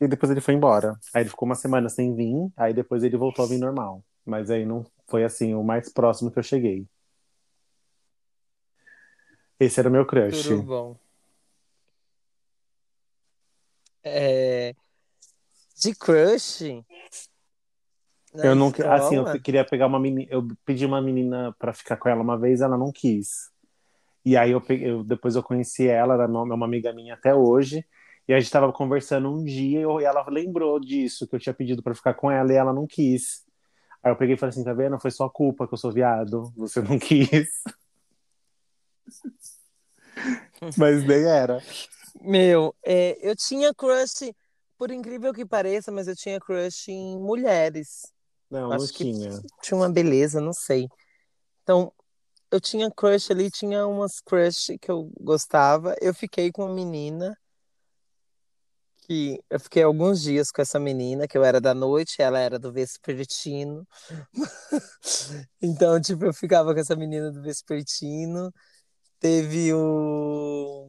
[0.00, 0.98] E depois ele foi embora.
[1.14, 4.02] Aí ele ficou uma semana sem vir, aí depois ele voltou a vir normal.
[4.24, 6.86] Mas aí não foi assim o mais próximo que eu cheguei.
[9.58, 10.42] Esse era o meu crush.
[10.48, 10.96] Tudo bom.
[14.02, 14.74] É...
[15.76, 16.82] De crush?
[18.32, 19.38] Na Eu não, assim, eu escola?
[19.40, 22.76] queria pegar uma menina, eu pedi uma menina pra ficar com ela uma vez, ela
[22.78, 23.50] não quis.
[24.24, 27.34] E aí eu, peguei, eu- depois eu conheci ela, era uma uma amiga minha até
[27.34, 27.84] hoje.
[28.28, 31.82] E a gente tava conversando um dia e ela lembrou disso, que eu tinha pedido
[31.82, 33.44] pra ficar com ela e ela não quis.
[34.02, 35.00] Aí eu peguei e falei assim, tá vendo?
[35.00, 37.48] Foi sua culpa que eu sou viado, você não quis.
[40.76, 41.60] Mas nem era.
[42.20, 44.32] Meu, é, eu tinha crush,
[44.78, 48.12] por incrível que pareça, mas eu tinha crush em mulheres.
[48.50, 49.42] Não, não Acho que tinha.
[49.62, 50.88] tinha uma beleza, não sei.
[51.62, 51.92] Então,
[52.50, 55.94] eu tinha crush ali, tinha umas crush que eu gostava.
[56.00, 57.36] Eu fiquei com uma menina
[59.02, 62.58] que eu fiquei alguns dias com essa menina, que eu era da noite, ela era
[62.58, 63.86] do vespertino.
[65.62, 68.52] Então, tipo, eu ficava com essa menina do vespertino.
[69.18, 70.88] Teve o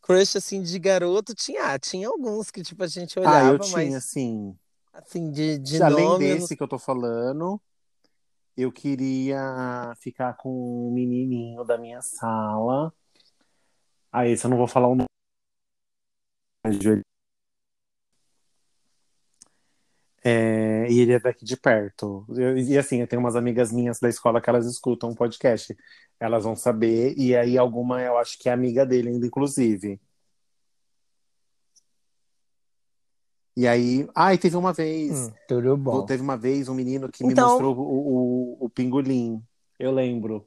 [0.00, 3.76] crush assim de garoto, tinha, tinha alguns que tipo a gente Ah, eu olhava, tinha,
[3.76, 4.56] mas assim.
[4.92, 7.60] Assim de, de Além nome, eu não desse que eu tô falando,
[8.56, 12.92] eu queria ficar com um menininho da minha sala.
[14.10, 15.08] Ah, esse eu não vou falar o nome.
[20.24, 22.26] É, e ele é daqui de perto.
[22.30, 25.76] Eu- e assim, eu tenho umas amigas minhas da escola que elas escutam o podcast.
[26.18, 30.00] Elas vão saber, e aí alguma eu acho que é amiga dele ainda, inclusive.
[33.58, 34.08] E aí.
[34.14, 35.18] Ah, e teve uma vez.
[35.18, 36.06] Hum, tudo bom.
[36.06, 39.42] Teve uma vez um menino que me Então- mostrou o, o, o pingolim.
[39.76, 40.46] Eu lembro.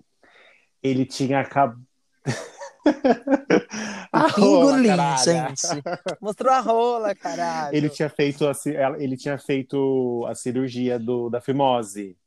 [0.82, 1.82] Ele tinha acabado.
[4.14, 4.90] O pingolim,
[5.24, 5.84] gente.
[6.22, 7.76] Mostrou a rola, caralho.
[7.76, 8.52] Ele tinha feito a,
[9.00, 12.18] ele tinha feito a cirurgia do, da fimose.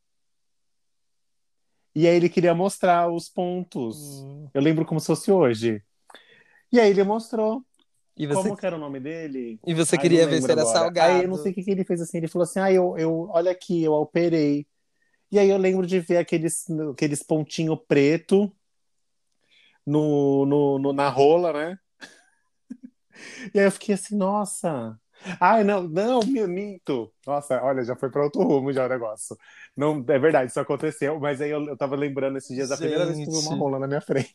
[1.95, 4.22] E aí ele queria mostrar os pontos.
[4.22, 4.49] Hum.
[4.55, 5.82] Eu lembro como se fosse hoje.
[6.72, 7.62] E aí ele mostrou.
[8.16, 9.60] E você, Como que era o nome dele?
[9.66, 10.72] e você queria ver se era agora.
[10.72, 11.12] salgado.
[11.12, 12.18] Aí eu não sei o que, que ele fez assim.
[12.18, 14.66] Ele falou assim: ah, eu, eu, olha aqui, eu operei.
[15.32, 18.52] E aí eu lembro de ver aqueles, aqueles pontinhos preto
[19.86, 21.78] no, no, no- na rola, né?
[23.54, 24.98] E aí eu fiquei assim, nossa.
[25.40, 27.12] Ai, não, não, meu minto.
[27.26, 29.36] Nossa, olha, já foi para outro rumo já o negócio.
[29.76, 33.06] Não, é verdade, isso aconteceu, mas aí eu, eu tava lembrando esses dias da primeira
[33.06, 34.34] vez que eu vi uma rola na minha frente.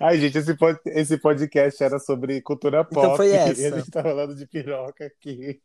[0.00, 2.98] Ai, gente, esse, pod esse podcast era sobre cultura pop.
[2.98, 3.78] Então foi E a essa.
[3.78, 5.60] gente tá falando de piroca aqui.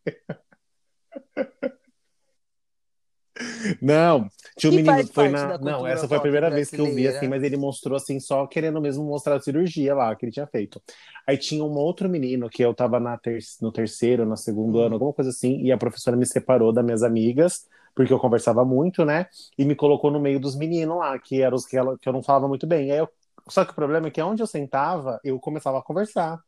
[3.82, 4.28] Não,
[4.58, 5.58] tinha um Que menino que foi na.
[5.58, 8.46] Não, essa foi a primeira vez que eu vi, assim, mas ele mostrou assim, só
[8.46, 10.82] querendo mesmo mostrar a cirurgia lá que ele tinha feito.
[11.26, 14.82] Aí tinha um outro menino que eu tava na ter no terceiro, no segundo Hum.
[14.84, 18.66] ano, alguma coisa assim, e a professora me separou das minhas amigas, porque eu conversava
[18.66, 19.28] muito, né?
[19.58, 22.14] E me colocou no meio dos meninos lá, que eram os que, ela, que eu
[22.14, 22.92] não falava muito bem.
[22.92, 23.10] Aí eu-
[23.50, 26.40] Só que o problema é que onde eu sentava, eu começava a conversar.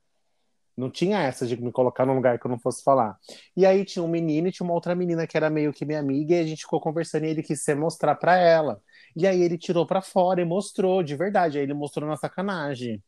[0.78, 3.18] Não tinha essa de me colocar num lugar que eu não fosse falar.
[3.56, 6.00] E aí tinha um menino e tinha uma outra menina que era meio que minha
[6.00, 8.82] amiga, e a gente ficou conversando e ele quis se mostrar pra ela.
[9.16, 11.58] E aí ele tirou pra fora e mostrou, de verdade.
[11.58, 13.04] Aí ele mostrou na sacanagem.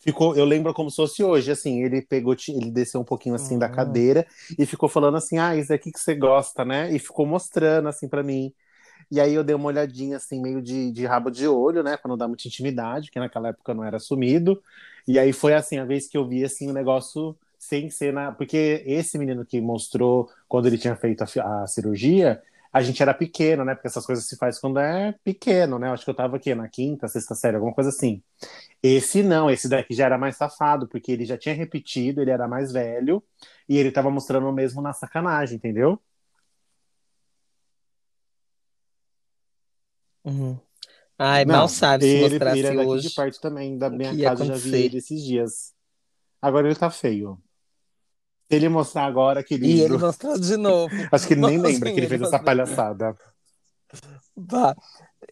[0.00, 3.58] Ficou, eu lembro como se fosse hoje, assim, ele pegou, ele desceu um pouquinho assim
[3.58, 3.72] da Hum.
[3.72, 4.26] cadeira
[4.58, 8.08] e ficou falando assim: "Ah, isso aqui que você gosta, né?" E ficou mostrando assim
[8.08, 8.52] pra mim.
[9.10, 12.08] E aí eu dei uma olhadinha assim, meio de, de rabo de olho, né, Pra
[12.08, 14.62] não dar muita intimidade, que naquela época não era assumido.
[15.06, 18.30] E aí foi assim a vez que eu vi assim o negócio sem ser na,
[18.32, 22.42] porque esse menino que mostrou quando ele tinha feito a, a cirurgia,
[22.72, 23.74] a gente era pequeno, né?
[23.74, 25.90] Porque essas coisas se faz quando é pequeno, né?
[25.90, 28.22] Acho que eu tava aqui na quinta, sexta série, alguma coisa assim.
[28.82, 32.46] Esse não, esse daqui já era mais safado, porque ele já tinha repetido, ele era
[32.48, 33.22] mais velho,
[33.68, 36.00] e ele tava mostrando mesmo na sacanagem, entendeu?
[40.28, 40.58] Uhum.
[41.18, 43.08] Ai, Não, mal sabe se ele, mostrasse ele é hoje.
[43.08, 45.74] de perto também, da minha casa, já vi ele esses dias.
[46.40, 47.42] Agora ele tá feio.
[48.50, 49.42] Se ele mostrar agora, E
[49.80, 50.94] ele querido, mostrou de novo.
[51.12, 53.16] acho que ele nem Nossa, lembra que ele fez essa palhaçada.
[54.36, 54.76] Vá.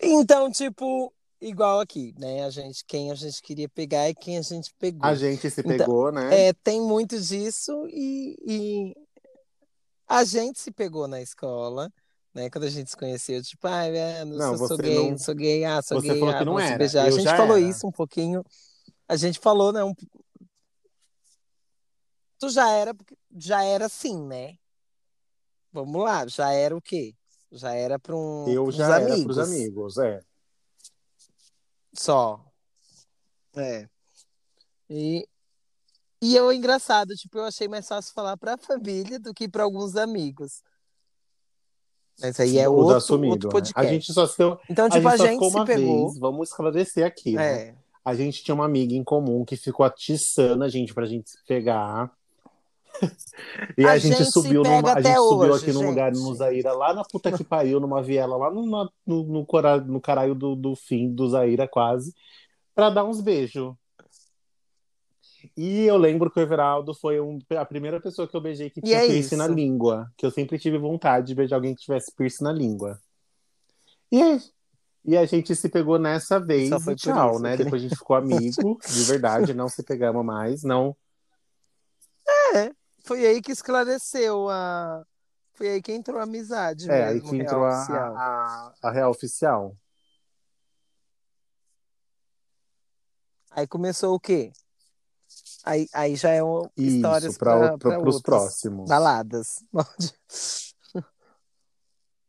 [0.02, 2.44] Então, tipo, igual aqui, né?
[2.44, 5.04] A gente, quem a gente queria pegar e quem a gente pegou.
[5.04, 6.48] A gente se Então, pegou, né?
[6.48, 8.94] É, tem muito disso e, e
[10.08, 11.90] a gente se pegou na escola,
[12.36, 12.50] né?
[12.50, 13.84] Quando a gente se conheceu, tipo, ah,
[14.26, 16.44] não Não, sou, sou gay, não- sou gay, ah, sou você gay, falou ah, que
[16.44, 17.04] não era, beijar.
[17.04, 17.66] A eu gente já falou era.
[17.66, 18.44] isso um pouquinho.
[19.08, 19.82] A gente falou, né?
[19.82, 19.94] um-
[22.38, 22.94] Tu já era,
[23.38, 24.56] já era assim, né?
[25.72, 27.14] Vamos lá, já era o quê?
[27.50, 30.20] Já era para um, Eu já era amigos pros amigos, é.
[31.94, 32.44] só.
[33.54, 33.88] É.
[34.90, 35.26] E,
[36.20, 39.96] e eu, engraçado, tipo, eu achei mais fácil falar pra família do que pra alguns
[39.96, 40.62] amigos.
[42.20, 43.52] Mas aí é o outro, assumido, outro né?
[43.52, 43.78] podcast.
[43.88, 46.08] A gente só se deu, Então, a tipo, gente a gente ficou se uma pegou.
[46.08, 47.68] vez, vamos esclarecer aqui, né?
[47.68, 47.74] É.
[48.04, 51.38] A gente tinha uma amiga em comum que ficou atiçando a gente pra gente se
[51.46, 52.10] pegar.
[53.76, 56.24] E a, A gente, gente subiu numa, a gente subiu hoje, aqui num lugar gente.
[56.24, 59.44] no Zaira, lá na puta que pariu, numa viela, lá no, no, no,
[59.80, 62.14] no caralho do, do fim do Zaira, quase,
[62.74, 63.74] pra dar uns beijos.
[65.56, 68.80] E eu lembro que o Everaldo foi um- a primeira pessoa que eu beijei que
[68.80, 69.54] E tinha é piercing na isso.
[69.54, 70.10] língua.
[70.16, 73.00] Que eu sempre tive vontade de beijar alguém que tivesse piercing na língua.
[74.10, 74.40] E,
[75.04, 77.52] e a gente se pegou nessa vez Só foi e tchau, isso, né?
[77.54, 80.96] aquele- Depois a gente ficou amigo, de verdade, não se pegamos mais, não.
[82.54, 82.70] É,
[83.04, 85.04] foi aí que esclareceu a.
[85.54, 89.74] Foi aí que entrou a amizade É, aí que entrou a, a, a real oficial.
[93.50, 94.52] Aí começou o quê?
[95.66, 98.88] Aí, aí já é um, histórias Isso, para os próximos.
[98.88, 99.64] Baladas.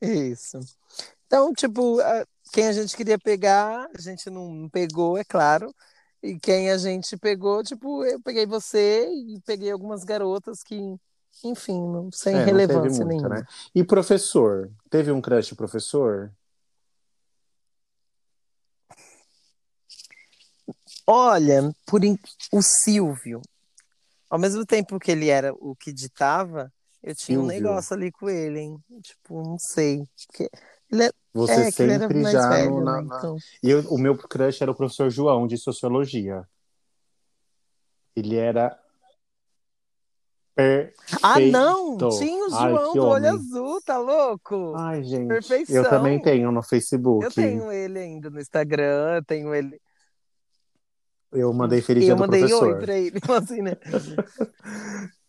[0.02, 0.60] Isso.
[1.28, 2.00] Então, tipo,
[2.52, 5.72] quem a gente queria pegar, a gente não pegou, é claro.
[6.24, 10.96] E quem a gente pegou, tipo, eu peguei você e peguei algumas garotas que,
[11.44, 13.30] enfim, não, sem É, não relevância muita, nenhuma.
[13.42, 13.46] né?
[13.76, 14.72] E professor?
[14.90, 16.34] Teve um crush professor?
[21.08, 22.20] Olha, por in-
[22.52, 23.42] o Silvio,
[24.30, 26.70] ao mesmo tempo que ele era o que ditava,
[27.02, 27.64] eu tinha um Silvio.
[27.64, 28.78] negócio ali com ele, hein?
[29.02, 30.04] Tipo, não sei.
[30.28, 30.50] Porque
[30.92, 33.04] ele é, Você é sempre mais já velho, no, na, né?
[33.06, 33.38] Então.
[33.64, 36.46] E eu- o meu crush era o professor João, de sociologia.
[38.14, 38.78] Ele era
[40.56, 40.98] perfeito.
[41.22, 41.98] Ah, não!
[42.18, 44.74] Tinha o Ai, João que do olho azul, tá louco?
[44.76, 45.28] Ai, gente.
[45.28, 45.76] Perfeição.
[45.76, 47.24] Eu também tenho no Facebook.
[47.24, 49.80] Eu tenho ele ainda no Instagram, tenho ele.
[51.32, 52.74] Eu mandei feliz dia eu do mandei professor.
[52.74, 53.74] oi pra ele, assim, né?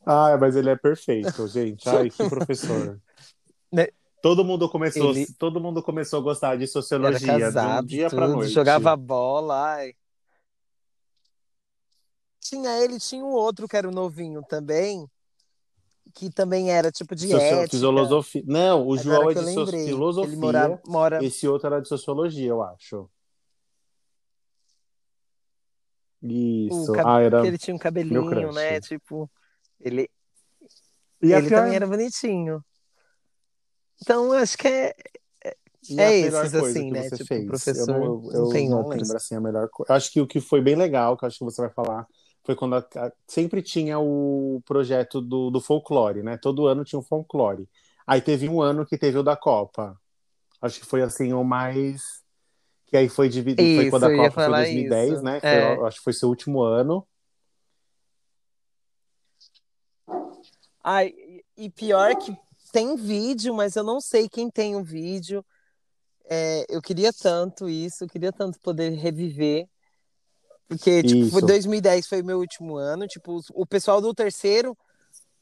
[0.06, 1.88] Ai, mas ele é perfeito, gente.
[1.88, 3.00] Ai, que professor.
[3.70, 3.88] Né?
[4.22, 7.86] Todo mundo começou, Ele- todo mundo começou a gostar de Era sociologia de um casado,
[7.86, 8.50] dia tudo, noite.
[8.52, 9.92] jogava bola, ai.
[12.40, 15.06] Tinha ele, tinha um outro que era o novinho também,
[16.14, 17.76] que também era tipo de Socio- ética.
[17.76, 18.42] Filosofia.
[18.46, 20.32] Não, o Agora João é eu de so- lembrei, que filosofia.
[20.32, 21.22] Ele mora, mora...
[21.24, 23.00] Esse outro era de sociologia, eu acho.
[23.02, 23.08] o
[26.22, 26.92] Isso.
[26.92, 27.46] cab- Ah, era.
[27.46, 28.80] ele tinha um cabelinho, né?
[28.80, 29.30] Tipo,
[29.80, 30.10] ele,
[31.22, 32.64] E ele pior- também era bonitinho.
[34.02, 34.94] Então, acho que é,
[35.44, 35.56] é-
[35.90, 37.08] E É melhor esses, assim, né?
[37.10, 37.46] Tipo, fez?
[37.46, 39.00] professor, eu não, não eu tem não outros.
[39.02, 39.92] lembro, assim, a melhor coisa.
[39.92, 42.06] Eu acho que o que foi bem legal, que eu acho que você vai falar,
[42.44, 46.36] foi quando a- sempre tinha o projeto do, do folclore, né?
[46.36, 47.68] Todo ano tinha um folclore.
[48.06, 49.98] Aí teve um ano que teve o da Copa.
[50.60, 52.22] Acho que foi, assim, o mais...
[52.88, 55.22] Que aí foi dividido, foi quando a Copa foi falar 2010, isso.
[55.22, 55.40] né?
[55.40, 55.76] Foi, É.
[55.76, 57.06] eu acho que foi seu último ano.
[60.82, 61.12] Ai,
[61.56, 62.34] e pior que
[62.72, 65.44] tem vídeo, mas eu não sei quem tem o vídeo.
[66.30, 69.68] É, eu queria tanto isso, eu queria tanto poder reviver.
[70.68, 71.46] Porque, tipo, foi Isso.
[71.46, 73.06] 2010 foi meu último ano.
[73.06, 74.76] Tipo, o pessoal do terceiro.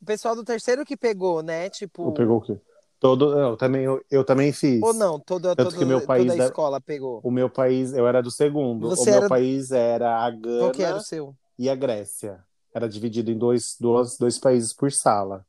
[0.01, 1.68] O pessoal do terceiro que pegou, né?
[1.68, 2.05] Tipo.
[2.05, 2.57] Ou pegou o quê?
[2.99, 4.82] Todo, eu também, eu, eu também fiz.
[4.82, 7.20] Ou não, toda, Tanto toda, que meu país toda a da- escola pegou.
[7.22, 8.88] O meu país, eu era do segundo.
[8.88, 11.36] Você o meu era- país era a Qual que era Gana o seu?
[11.59, 12.42] e a Grécia.
[12.74, 15.44] Era dividido em dois, dois, dois países por sala.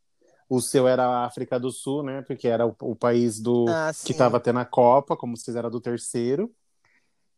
[0.49, 2.21] O seu era a África do Sul, né?
[2.21, 5.69] Porque era o, o país do Ah, que estava tendo a Copa, como vocês eram
[5.69, 6.49] do terceiro.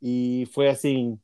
[0.02, 1.20] E foi assim,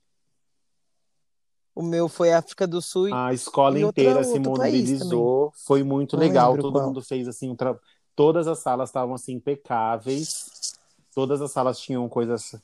[1.76, 3.10] O meu foi África do Sul.
[3.10, 5.52] e- a escola inteira se mobilizou.
[5.66, 6.58] Foi muito legal.
[6.58, 6.88] Todo qual.
[6.88, 7.78] mundo fez assim, um tra...
[8.16, 10.74] todas as salas estavam assim impecáveis.
[11.14, 12.56] Todas as salas tinham coisas.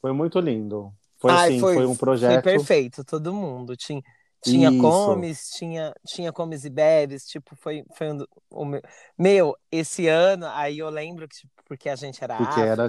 [0.00, 0.92] Foi muito lindo.
[1.18, 2.42] Foi Ai, assim, foi, um Foi projeto.
[2.42, 3.76] perfeito, todo mundo.
[3.76, 4.02] Tinha,
[4.42, 4.80] tinha Isso.
[4.80, 8.82] comes, tinha, tinha comes e bebes, tipo, foi, foi um o meu.
[9.18, 12.88] Meu, esse ano, aí eu lembro que, tipo, porque a gente era Porque era África,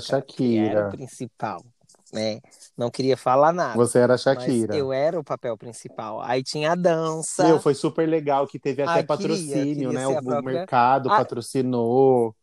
[0.54, 0.82] era Shakira.
[0.82, 1.64] o principal,
[2.14, 2.40] né?
[2.78, 3.76] Não queria falar nada.
[3.76, 4.76] Você era a Shakira.
[4.76, 6.22] eu era o papel principal.
[6.22, 7.44] Aí tinha a dança.
[7.48, 10.08] Meu, foi super legal que teve até patrocínio, queria né?
[10.08, 11.18] O, própria- mercado Ah.
[11.18, 12.36] patrocinou.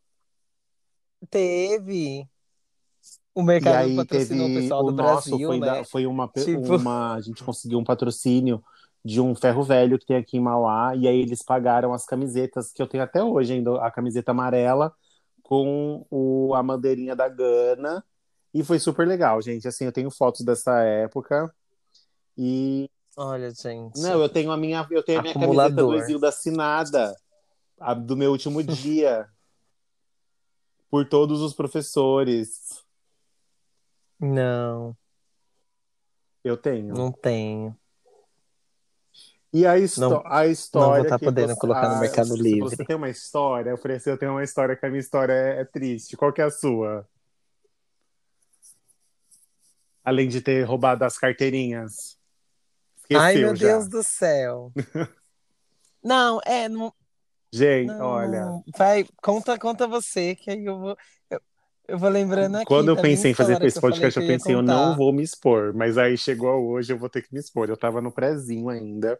[1.30, 2.26] Teve.
[3.34, 5.66] O E mercado aí patrocinou teve o pessoal o do nosso, Brasil, foi, né?
[5.66, 7.14] da- foi uma, Tipo- uma.
[7.14, 8.62] A gente conseguiu um patrocínio
[9.04, 12.72] de um ferro velho que tem aqui em Mauá, e aí eles pagaram as camisetas
[12.72, 14.94] que eu tenho até hoje ainda, a camiseta amarela
[15.42, 18.02] com o, a bandeirinha da Gana.
[18.54, 19.66] E foi super legal, gente.
[19.66, 21.52] Assim, eu tenho fotos dessa época.
[22.38, 24.00] E Olha, gente.
[24.00, 27.14] Não, eu tenho a minha, eu tenho a minha camiseta do Exildo assinada,
[27.80, 29.28] a do meu último dia,
[30.90, 32.82] por todos os professores.
[34.20, 34.96] Não,
[36.42, 36.94] Eu tenho.
[36.94, 37.76] não tenho.
[39.52, 41.02] E a, Não- a história.
[41.02, 42.60] vou tá que podendo você- colocar no Mercado se Livre.
[42.60, 43.70] Você tem uma história?
[43.70, 46.16] Eu falei assim: eu tenho uma história que a minha história é, é triste.
[46.16, 47.06] Qual que é a sua?
[50.04, 52.18] Além de ter roubado as carteirinhas.
[52.98, 53.68] Esqueceu Ai, meu já.
[53.68, 54.72] Deus do céu.
[56.02, 56.92] não, é, não,
[57.54, 58.46] Gente, não, olha.
[58.46, 58.64] não.
[58.76, 60.96] Vai, conta, conta você, que aí eu vou,
[61.30, 61.40] eu,
[61.86, 62.66] eu vou lembrando aqui.
[62.66, 64.96] Quando eu pensei em fazer esse eu podcast, eu eu pensei, eu não contar.
[64.96, 65.72] vou me expor.
[65.72, 67.70] Mas aí chegou hoje, eu vou ter que me expor.
[67.70, 69.16] Eu tava no prézinho ainda.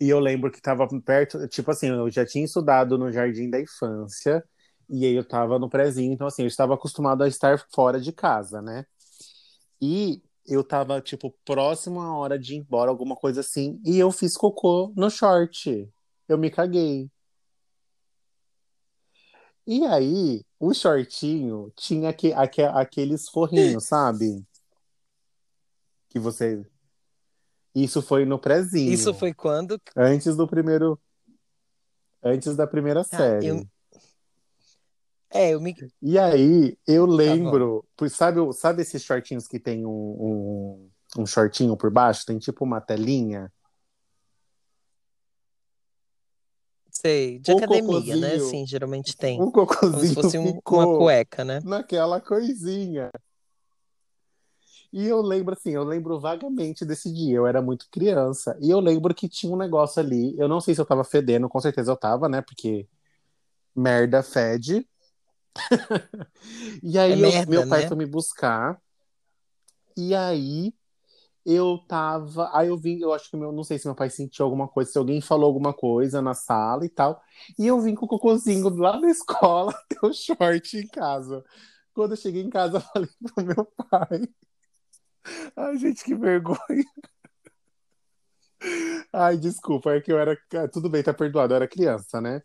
[0.00, 3.60] E eu lembro que tava perto, tipo assim, eu já tinha estudado no Jardim da
[3.60, 4.44] Infância.
[4.88, 8.12] E aí eu tava no prézinho, então assim, eu estava acostumado a estar fora de
[8.12, 8.86] casa, né?
[9.80, 13.80] E eu tava, tipo, próximo à hora de ir embora, alguma coisa assim.
[13.84, 15.88] E eu fiz cocô no short.
[16.28, 17.10] Eu me caguei.
[19.66, 24.44] E aí, o shortinho tinha aque, aqueles forrinhos, sabe?
[26.08, 26.64] Que você.
[27.74, 28.92] Isso foi no prézinho.
[28.92, 29.80] Isso foi quando?
[29.96, 30.98] Antes do primeiro.
[32.22, 33.48] Antes da primeira série.
[33.48, 33.66] eu-
[35.36, 35.74] É, eu me.
[36.00, 37.84] E aí, eu Tá lembro.
[37.96, 42.24] pois sabe, sabe esses shortinhos que tem um, um, um shortinho por baixo?
[42.24, 43.52] Tem tipo uma telinha?
[46.90, 48.38] Sei, de O academia, né?
[48.38, 49.36] Sim, geralmente tem.
[49.36, 51.60] Como cocôzinho se fosse um- uma cueca, né?
[51.62, 53.10] naquela coisinha.
[54.92, 58.56] E eu lembro assim, eu lembro vagamente desse dia, eu era muito criança.
[58.62, 61.48] E eu lembro que tinha um negócio ali, eu não sei se eu tava fedendo,
[61.48, 62.40] com certeza eu tava, né?
[62.40, 62.88] Porque
[63.74, 64.88] merda fede.
[66.82, 67.88] e aí É eu- merda, meu pai né?
[67.88, 68.80] foi me buscar.
[69.96, 70.74] E aí
[71.44, 74.44] eu tava, aí eu vim, eu acho que meu, não sei se meu pai sentiu
[74.44, 77.22] alguma coisa, se alguém falou alguma coisa na sala e tal.
[77.58, 81.44] E eu vim com o cocôzinho lá da escola, até o short em casa.
[81.94, 84.22] Quando eu cheguei em casa, eu falei pro meu pai.
[85.56, 86.84] Ai, gente, que vergonha.
[89.12, 90.36] Ai, desculpa, é que eu era.
[90.72, 92.42] Tudo bem, tá perdoado, eu era criança, né?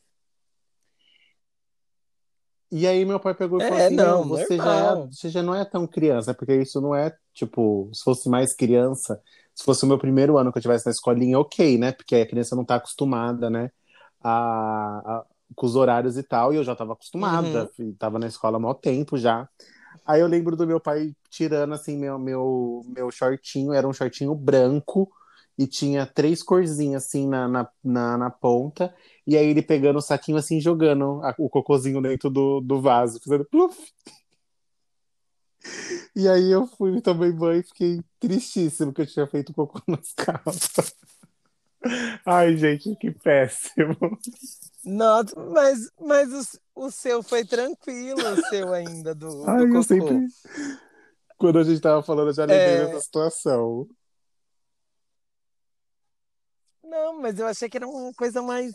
[2.72, 5.30] E aí meu pai pegou e falou É, assim: não, "Meu, você já, é, você
[5.30, 9.22] já não é tão criança, porque isso não é, tipo, se fosse mais criança,
[9.54, 11.92] se fosse o meu primeiro ano que eu tivesse na escolinha, ok, né?
[11.92, 13.72] Porque a criança não tá acostumada, né?
[14.22, 18.26] A, a- com os horários e tal, e eu já tava acostumada, e tava na
[18.28, 19.48] escola há maior tempo já.
[20.06, 24.34] Aí eu lembro do meu pai tirando assim meu, meu, meu shortinho, era um shortinho
[24.36, 25.10] branco
[25.58, 28.94] e tinha três corzinhas assim na, na, na, na ponta,
[29.32, 33.20] e aí ele pegando o saquinho assim, jogando a- o cocôzinho dentro do, do vaso,
[33.24, 33.78] fazendo pluf.
[36.16, 40.12] E aí eu fui, tomei banho e fiquei tristíssimo que eu tinha feito cocô nas
[40.14, 40.94] calças.
[42.26, 43.96] Ai, gente, que péssimo.
[44.84, 49.70] Nossa, mas, mas o, o seu foi tranquilo, o seu ainda, do, Ai, do eu
[49.70, 49.84] cocô.
[49.84, 50.28] sempre.
[51.38, 52.86] Quando a gente tava falando, eu já lembrei É.
[52.88, 53.88] dessa situação.
[56.84, 58.74] Não, mas eu achei que era uma coisa mais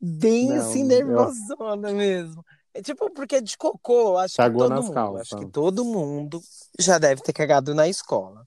[0.00, 2.44] bem Não, assim, eu- nervosona mesmo.
[2.72, 5.32] É tipo, porque de cocô, eu acho que Cagou todo nas mundo, calças.
[5.32, 6.40] acho que todo mundo
[6.78, 8.46] já deve ter cagado na escola.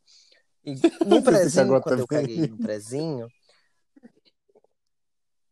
[0.66, 0.76] E
[1.06, 2.26] no prezinho, quando eu também?
[2.28, 3.30] caguei no prezinho,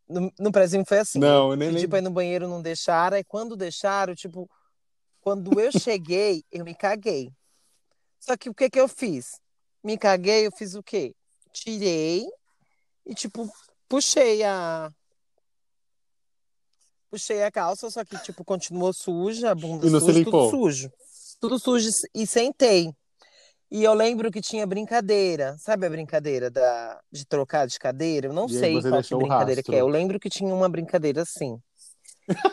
[0.07, 3.17] no, no prezinho foi assim, Não, eu nem pedi pra ir no banheiro, não deixaram,
[3.17, 4.49] aí quando deixaram, tipo,
[5.21, 7.31] quando eu cheguei, eu me caguei.
[8.19, 9.39] Só que o que que eu fiz?
[9.83, 11.13] Me caguei, eu fiz o quê?
[11.51, 12.25] Tirei
[13.05, 13.51] e, tipo,
[13.89, 14.91] puxei a.
[17.11, 20.91] Puxei a calça, só que, tipo, continuou suja, a bunda E suja, tudo sujo.
[21.41, 22.95] Tudo sujo e sentei.
[23.69, 25.57] E eu lembro que tinha brincadeira.
[25.57, 27.01] Sabe a brincadeira da...
[27.11, 28.27] de trocar de cadeira?
[28.27, 29.81] Eu não E sei qual que brincadeira que é.
[29.81, 31.59] Eu lembro que tinha uma brincadeira assim.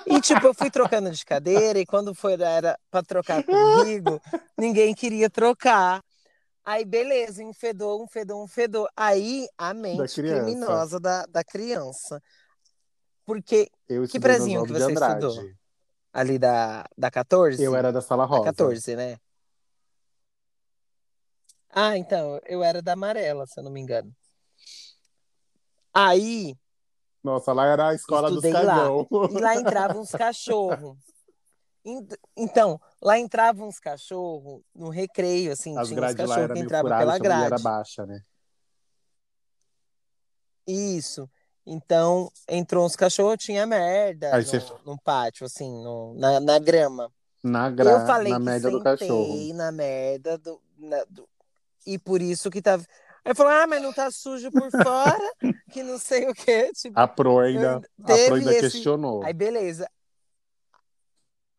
[0.07, 4.21] E, tipo, eu fui trocando de cadeira e quando foi, era pra trocar comigo,
[4.57, 6.03] ninguém queria trocar.
[6.65, 8.89] Aí, beleza, um fedor, um fedor, um fedor.
[8.97, 10.45] Aí, a mente criança.
[10.45, 12.21] criminosa da, da criança.
[13.29, 15.51] Porque Eu Que prezinho que você estudou?
[16.15, 17.63] ali da, da 14?
[17.63, 18.45] Eu era da sala Da rosa.
[18.45, 19.19] 14, né?
[21.69, 24.11] Ah, então, eu era da amarela, se eu não me engano.
[25.93, 26.57] Aí,
[27.23, 28.75] Nossa, lá era a escola dos Estudei lá.
[28.77, 29.07] cagão.
[29.31, 30.97] e lá entravam uns cachorros.
[31.85, 36.89] Ent- Então, lá entravam uns cachorros no recreio, assim, As tinha uns cachorros que entravam
[36.97, 37.63] pela chama- e era grade.
[37.63, 38.23] baixa, né?
[40.67, 41.29] Isso.
[41.71, 46.59] Então, entrou uns cachorros, tinha merda Aí no, você- no pátio, assim, no- na, na
[46.59, 47.13] grama.
[47.45, 47.91] Na, gra...
[47.91, 49.55] Eu falei na que média do cachorro.
[49.55, 51.29] na merda do, na- do-
[51.87, 52.85] E por isso que tava.
[53.25, 55.33] Aí falou, ah, mas não tá sujo por fora,
[55.71, 56.71] que não sei o quê.
[56.75, 59.23] Tipo, A Pro ainda, a Pro ainda esse- questionou.
[59.25, 59.87] aí beleza.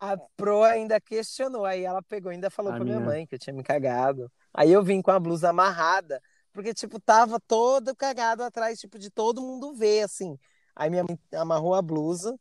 [0.00, 3.26] A Pro ainda questionou, aí ela pegou e ainda falou A pra minha minha- mãe
[3.26, 4.30] que eu tinha me cagado.
[4.52, 6.20] Aí eu vim com a blusa amarrada,
[6.52, 10.38] porque, tipo, tava todo cagado atrás, tipo, de todo mundo ver, assim.
[10.74, 12.38] Aí minha mãe amarrou a blusa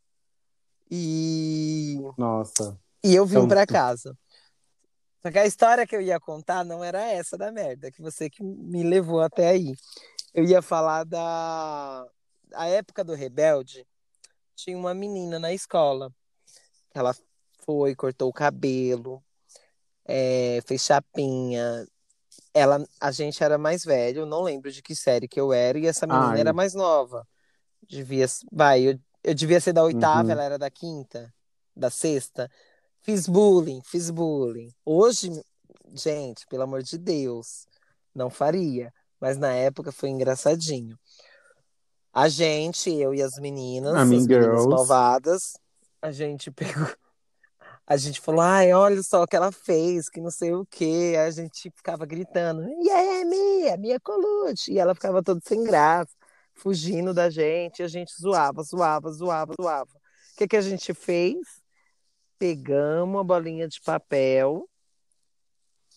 [0.89, 2.79] e Nossa.
[3.03, 4.17] e eu vim Então, pra casa.
[5.21, 8.29] Só que a história que eu ia contar não era essa da merda, que você
[8.29, 9.75] que me levou até aí.
[10.33, 12.07] Eu ia falar da
[12.53, 13.85] a época do Rebelde.
[14.55, 16.13] Tinha uma menina na escola.
[16.93, 17.15] Ela
[17.65, 19.23] foi, cortou o cabelo,
[20.05, 21.85] é, fez chapinha.
[22.53, 25.85] Ela, a gente era mais velho, não lembro de que série que eu era, e
[25.85, 26.39] essa menina Ai.
[26.39, 27.27] era mais nova.
[27.87, 30.31] Devia, vai, eu, eu devia ser da oitava, Uhum.
[30.31, 31.33] ela era da quinta,
[31.75, 32.49] da sexta.
[33.01, 34.71] Fiz bullying, fiz bullying.
[34.83, 35.29] Hoje,
[35.93, 37.65] gente, pelo amor de Deus,
[38.13, 38.91] não faria.
[39.21, 40.97] Mas na época foi engraçadinho.
[42.13, 44.67] A gente, eu e as meninas, as Mean meninas Girls.
[44.67, 45.53] malvadas,
[46.01, 46.87] a gente pegou.
[47.89, 51.15] A gente falou, ai, olha só o que ela fez, que não sei o quê.
[51.17, 54.73] Aí a gente ficava gritando, e aí, Mia, Mia Colucci.
[54.73, 56.11] E ela ficava toda sem graça,
[56.53, 57.79] fugindo da gente.
[57.79, 59.89] E a gente zoava, zoava, zoava, zoava.
[59.89, 61.39] O que, que a gente fez?
[62.37, 64.69] Pegamos a bolinha de papel,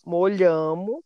[0.03, 0.99] molhamos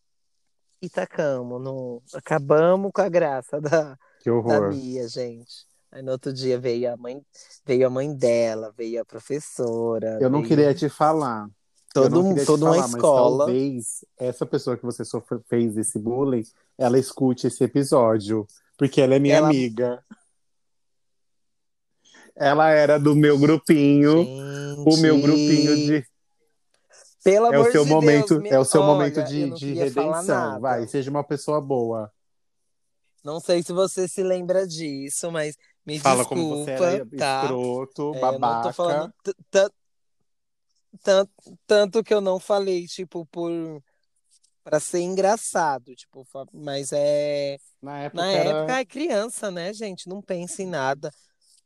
[0.82, 1.62] e tacamos.
[1.62, 2.02] No...
[2.14, 4.62] Acabamos com a graça da, Que da.
[4.70, 5.66] Mia, gente.
[5.92, 7.22] Aí no outro dia veio a mãe,
[7.66, 10.18] veio a mãe dela, veio a professora.
[10.22, 11.48] Eu não veio queria te falar.
[11.94, 13.46] todo, não toda uma falar, mas escola.
[13.46, 16.44] talvez essa pessoa que você sofre, fez esse bullying,
[16.78, 18.46] ela escute esse episódio.
[18.78, 20.04] Porque ela é minha Ela- amiga.
[22.36, 24.22] Ela era do meu grupinho.
[24.86, 26.06] O meu Gente, grupinho de.
[27.24, 29.56] Pelo É amor o seu de momento, Deus, é o seu olha, momento de, não
[29.56, 30.60] de redenção.
[30.62, 32.12] Vai, seja uma pessoa boa.
[33.24, 35.58] Não sei se você se lembra disso, mas
[35.88, 37.46] me Fala desculpa, como você era tá?
[37.46, 38.74] escroto, É, eu não tô babaca.
[38.74, 39.14] falando
[41.66, 43.52] tanto que eu não falei, tipo, por
[44.64, 48.50] para ser engraçado, tipo, mas é Na época, na era...
[48.60, 50.10] época é criança, né, gente?
[50.10, 51.10] Não pensa em nada.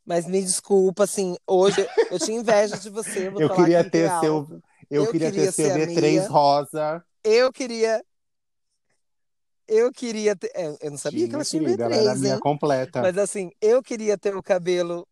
[0.06, 1.78] Mas me desculpa, assim, hoje
[2.12, 4.22] eu tinha inveja de você, eu vou eu queria ter real.
[4.22, 6.30] seu, eu, Eu queria, queria ter seu ser a V3 Mia.
[6.30, 7.04] rosa.
[7.24, 8.04] Eu queria.
[9.74, 10.52] Eu queria ter.
[10.54, 12.40] é, Eu não sabia que ela tinha querida, V3, ela era minha hein?
[12.42, 13.02] completa.
[13.02, 15.08] Mas assim, eu queria ter o cabelo.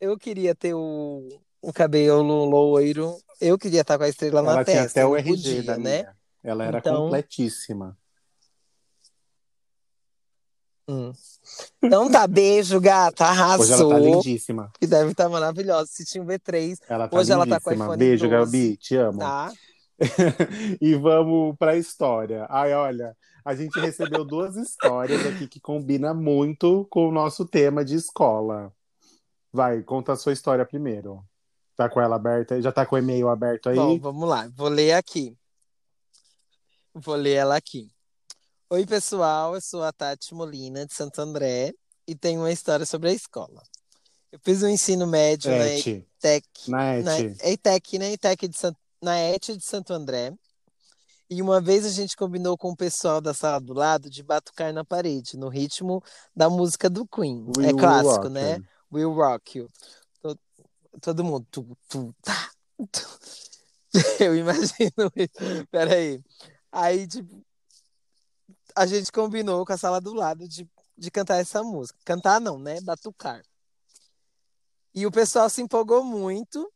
[0.00, 1.28] Eu queria ter o,
[1.60, 3.18] o cabelo loiro.
[3.40, 5.00] Eu queria estar com a estrela na ela tinha testa.
[5.00, 5.96] até o RG podia, da né?
[6.02, 6.16] minha.
[6.44, 7.98] Ela era Então- completíssima.
[10.88, 11.12] Hum.
[11.82, 13.24] Então tá, beijo, gata.
[13.24, 13.98] Hoje ela tá Arrasou.
[13.98, 14.72] lindíssima.
[14.80, 15.90] que deve estar maravilhosa.
[15.92, 17.84] Se tinha um V3, Ela tá Hoje ela tá com lindíssima.
[17.94, 18.36] iPhone Beijo, 12.
[18.36, 18.76] Gabi.
[18.76, 19.18] Te amo.
[19.18, 19.52] tá?
[20.80, 22.46] e vamos para a história.
[22.48, 27.84] Ai, olha, a gente recebeu duas histórias aqui que combinam muito com o nosso tema
[27.84, 28.72] de escola.
[29.52, 31.24] Vai, conta a sua história primeiro.
[31.76, 32.60] Tá com ela aberta?
[32.60, 33.76] Já tá com o e-mail aberto aí?
[33.76, 34.50] Bom, vamos lá.
[34.56, 35.36] Vou ler aqui.
[36.92, 37.88] Vou ler ela aqui.
[38.68, 39.54] Oi, pessoal.
[39.54, 41.72] Eu sou a Tati Molina, de Santo André,
[42.06, 43.62] e tenho uma história sobre a escola.
[44.30, 46.04] Eu fiz o um ensino médio na ETEC.
[46.68, 47.04] Na ET.
[47.04, 48.12] Na ETEC, né?
[48.12, 48.74] ETEC de San...
[49.00, 50.34] na ET de Santo André.
[51.30, 54.72] E uma vez a gente combinou com o pessoal da sala do lado de batucar
[54.72, 56.02] na parede, no ritmo
[56.34, 57.46] da música do Queen.
[57.62, 58.62] É clássico, né?
[58.90, 59.70] Will Rock You.
[60.22, 60.40] Todo,
[61.02, 61.46] todo mundo.
[61.50, 62.50] Tu, tu, tá,
[62.90, 63.06] tu.
[64.20, 65.66] Eu imagino isso.
[65.70, 66.22] Peraí.
[66.72, 67.44] Aí, tipo,
[68.74, 70.66] a gente combinou com a sala do lado de,
[70.96, 71.98] de cantar essa música.
[72.04, 72.80] Cantar não, né?
[72.80, 73.42] Batucar.
[74.94, 76.72] E o pessoal se empolgou muito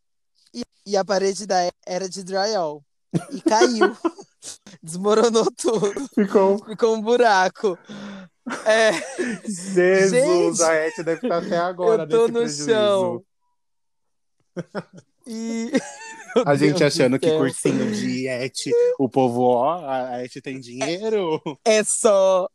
[0.53, 2.85] e, e a parede da era de drywall.
[3.31, 3.97] E caiu.
[4.83, 6.09] Desmoronou tudo.
[6.15, 6.65] Ficou.
[6.65, 7.79] Ficou um buraco.
[8.67, 8.93] É.
[9.45, 12.67] Jesus, gente, a Eti deve estar até agora eu tô no prejuízo.
[12.67, 13.25] chão.
[15.27, 15.71] E.
[16.47, 21.41] A gente achando que cursinho de Et, o povo, ó, a Et tem dinheiro.
[21.65, 22.49] É só.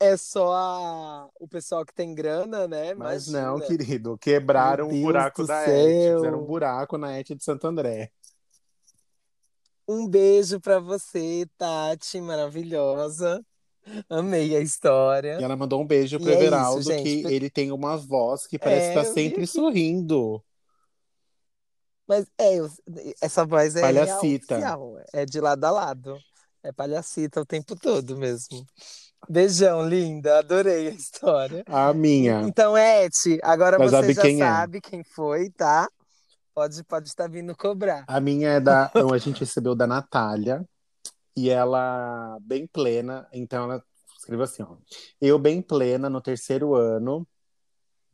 [0.00, 1.28] É só a...
[1.38, 2.92] o pessoal que tem grana, né?
[2.92, 3.52] Mas Imagina.
[3.52, 4.18] não, querido.
[4.18, 5.88] Quebraram Meu um buraco Deus da céu.
[5.88, 6.14] Et.
[6.16, 8.10] Fizeram um buraco na Et de Santo André.
[9.88, 13.44] Um beijo pra você, Tati, maravilhosa.
[14.08, 15.38] Amei a história.
[15.40, 17.02] E ela mandou um beijo pro E é isso, Everaldo, gente.
[17.02, 20.42] que ele tem uma voz que parece É, estar vi sempre sorrindo.
[22.06, 22.70] Mas é, eu-
[23.20, 24.58] essa voz é Palhacita.
[24.58, 26.18] real, é de lado a lado.
[26.62, 28.64] É palhacita o tempo todo mesmo.
[29.28, 30.38] Beijão, linda.
[30.38, 31.64] Adorei a história.
[31.66, 32.42] A minha.
[32.42, 34.46] Então, Eti, agora Já você sabe já quem é.
[34.46, 35.88] sabe quem foi, tá?
[36.54, 38.04] Pode, pode estar vindo cobrar.
[38.06, 38.90] A minha é da.
[39.12, 40.64] A gente recebeu da Natália.
[41.34, 43.82] E ela, bem plena, então ela
[44.18, 44.76] escreveu assim: ó.
[45.20, 47.26] Eu, bem plena, no terceiro ano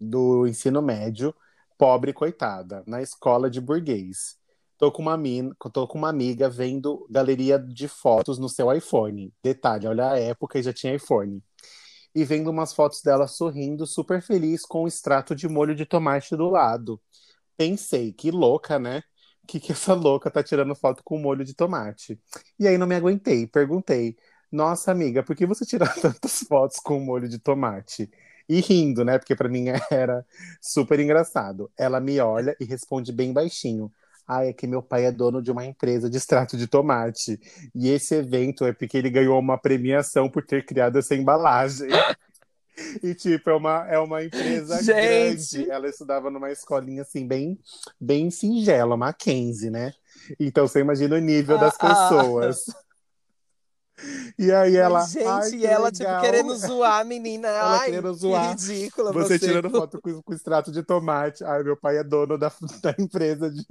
[0.01, 1.35] do ensino médio,
[1.77, 4.39] pobre coitada, na escola de burguês.
[4.79, 5.51] Tô com uma, min...
[5.73, 9.35] Tô com uma amiga vendo galeria de fotos no seu iPhone.
[9.43, 11.43] Detalhe, olha a época e já tinha iPhone.
[12.15, 16.37] E vendo umas fotos dela sorrindo, super feliz, com um extrato de molho de tomate
[16.37, 17.01] do lado.
[17.59, 19.03] Pensei, que louca, né?
[19.49, 22.21] Que que essa louca tá tirando foto com molho de tomate?
[22.59, 24.17] E aí não me aguentei, perguntei:
[24.53, 28.11] Nossa, amiga, por que você tira tantas fotos com molho de tomate?
[28.49, 29.19] E rindo, né?
[29.19, 30.27] Porque pra mim era
[30.63, 31.71] super engraçado.
[31.79, 33.93] Ela me olha e responde bem baixinho:
[34.27, 37.41] Ai, é que meu pai é dono de uma empresa de extrato de tomate.
[37.75, 41.89] E esse evento é porque ele ganhou uma premiação por ter criado essa embalagem.
[43.03, 45.57] E, tipo, é uma, é uma empresa Gente!
[45.59, 45.71] grande.
[45.71, 47.59] Ela estudava numa escolinha, assim, bem,
[48.01, 49.93] bem singela, Mackenzie, né?
[50.39, 52.09] Então, você imagina o nível das Ah, ah.
[52.09, 52.65] pessoas.
[54.39, 55.01] E aí ela.
[55.05, 56.21] Gente, ai, e que ela, tipo, legal.
[56.23, 57.49] querendo zoar a menina.
[57.49, 58.51] Ela Ai, querendo que zoar.
[58.51, 59.47] ridícula Você você.
[59.47, 61.43] tirando foto com, com extrato de tomate.
[61.43, 63.65] Ai, meu pai é dono da, da empresa de.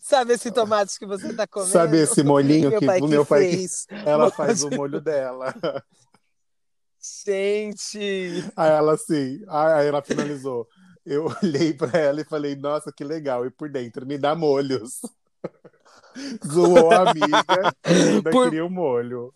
[0.00, 1.72] Sabe esse tomate que você tá comendo?
[1.72, 3.86] Sabe esse molhinho meu que o que meu pai que fez.
[4.04, 5.54] ela faz o molho dela.
[7.02, 7.98] Gente,
[8.54, 10.68] Aí ela assim, aí ela finalizou.
[11.04, 13.44] Eu olhei pra ela e falei, nossa, que legal.
[13.44, 15.00] E por dentro, me dá molhos.
[16.46, 19.34] Zoou a amiga e ainda Por- queria o molho.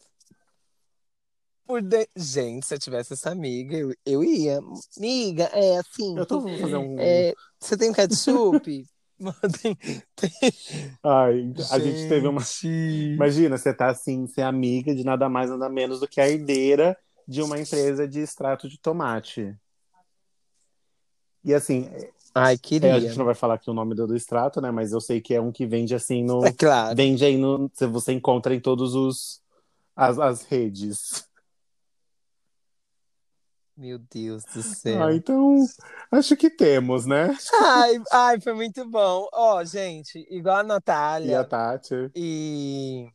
[1.67, 2.09] por de...
[2.15, 4.61] gente, se eu tivesse essa amiga, eu, eu ia.
[4.97, 6.17] Amiga, é assim.
[6.17, 6.97] Eu tô vou fazer um.
[7.01, 8.87] é, você tem ketchup?
[9.61, 9.77] tem,
[10.15, 10.31] tem...
[11.03, 12.43] Ai, a gente teve uma.
[12.43, 13.15] Gente.
[13.15, 16.97] Imagina, você tá assim, ser amiga de nada mais, nada menos do que a herdeira
[17.27, 19.57] de uma empresa de extrato de tomate.
[21.45, 21.89] E assim,
[22.35, 23.01] Ai, é, a queria.
[23.01, 24.71] gente não vai falar aqui o nome do, do extrato, né?
[24.71, 26.45] Mas eu sei que é um que vende assim no.
[26.45, 26.95] É claro.
[26.95, 27.71] Vende aí no.
[27.93, 29.41] Você encontra em todos os.
[29.95, 31.27] As, as redes.
[33.75, 35.03] Meu Deus do céu.
[35.03, 35.65] Ah, então,
[36.11, 37.37] acho que temos, né?
[37.61, 39.29] Ai, ai, foi muito bom.
[39.33, 43.09] Ó, gente, igual a E a Natália Tati e,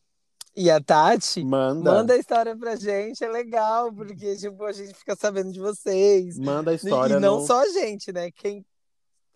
[0.56, 4.94] e a Tati, manda, manda a história pra gente, é legal, porque tipo, a gente
[4.94, 6.38] fica sabendo de vocês.
[6.40, 8.30] manda a história e não no- só a gente, né?
[8.32, 8.66] Quem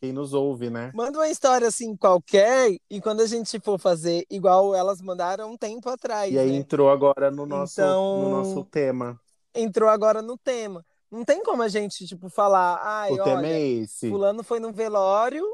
[0.01, 0.91] quem nos ouve, né?
[0.93, 5.57] manda uma história assim qualquer, e quando a gente for fazer igual elas mandaram um
[5.57, 6.57] tempo atrás, E aí né?
[6.57, 9.19] entrou agora no nosso, Então- no nosso tema.
[9.53, 10.85] Entrou agora no tema.
[11.09, 14.09] Não tem como a gente, tipo, falar, ai, o tema olha, é esse.
[14.09, 15.45] fulano foi no velório,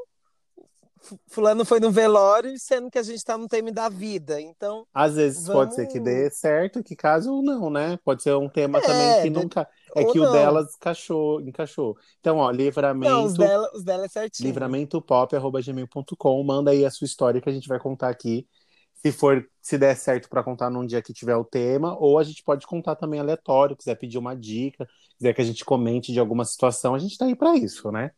[1.28, 4.40] fulano foi no velório, sendo que a gente tá no tema da vida.
[4.40, 7.98] Então, Às vezes Vamos- pode ser que dê certo, que caso não, né?
[8.04, 9.68] Pode ser um tema É, também que de- nunca.
[9.94, 10.32] É que o não.
[10.32, 11.96] delas encaixou, encaixou.
[12.20, 14.46] Então, ó, não, os livramento, dela, os dela é certinho.
[14.48, 18.46] livramentopop.gmail.com, manda aí a sua história que a gente vai contar aqui.
[18.94, 22.24] Se for, se der certo para contar num dia que tiver o tema, ou a
[22.24, 24.86] gente pode contar também aleatório, quiser pedir uma dica,
[25.18, 28.12] quiser que a gente comente de alguma situação, a gente tá aí para isso, né?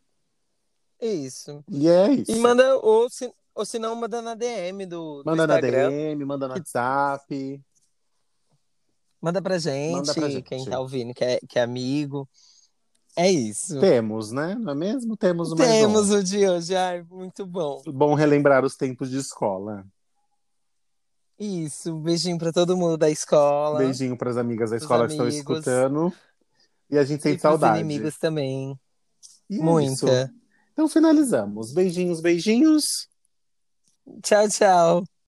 [1.01, 1.63] Isso.
[1.69, 2.31] E é isso.
[2.31, 5.89] E manda, ou se, ou se não, manda na DM do, do Manda na Instagram.
[5.89, 7.61] DM, manda no WhatsApp.
[9.21, 10.41] Manda pra gente, Manda pra gente.
[10.43, 12.27] quem tá ouvindo, que é, que é amigo.
[13.17, 13.79] É isso.
[13.79, 14.55] Temos, né?
[14.55, 15.15] Não é mesmo?
[15.17, 16.17] Temos mais Temos um.
[16.17, 16.75] o de hoje.
[16.75, 17.81] Ai, muito bom.
[17.87, 19.85] Bom relembrar os tempos de escola.
[21.39, 21.93] Isso.
[21.93, 23.79] Um beijinho pra todo mundo da escola.
[23.79, 25.39] Beijinho para as amigas da escola que estão amigos.
[25.39, 26.13] escutando.
[26.89, 27.79] E a gente E sente pros saudade.
[27.79, 28.77] inimigos também.
[29.49, 29.63] E é.
[29.63, 30.33] Muita.
[30.75, 31.71] Então finalizamos.
[31.71, 33.07] Beijinhos, beijinhos.
[34.21, 35.14] Tchau, tchau.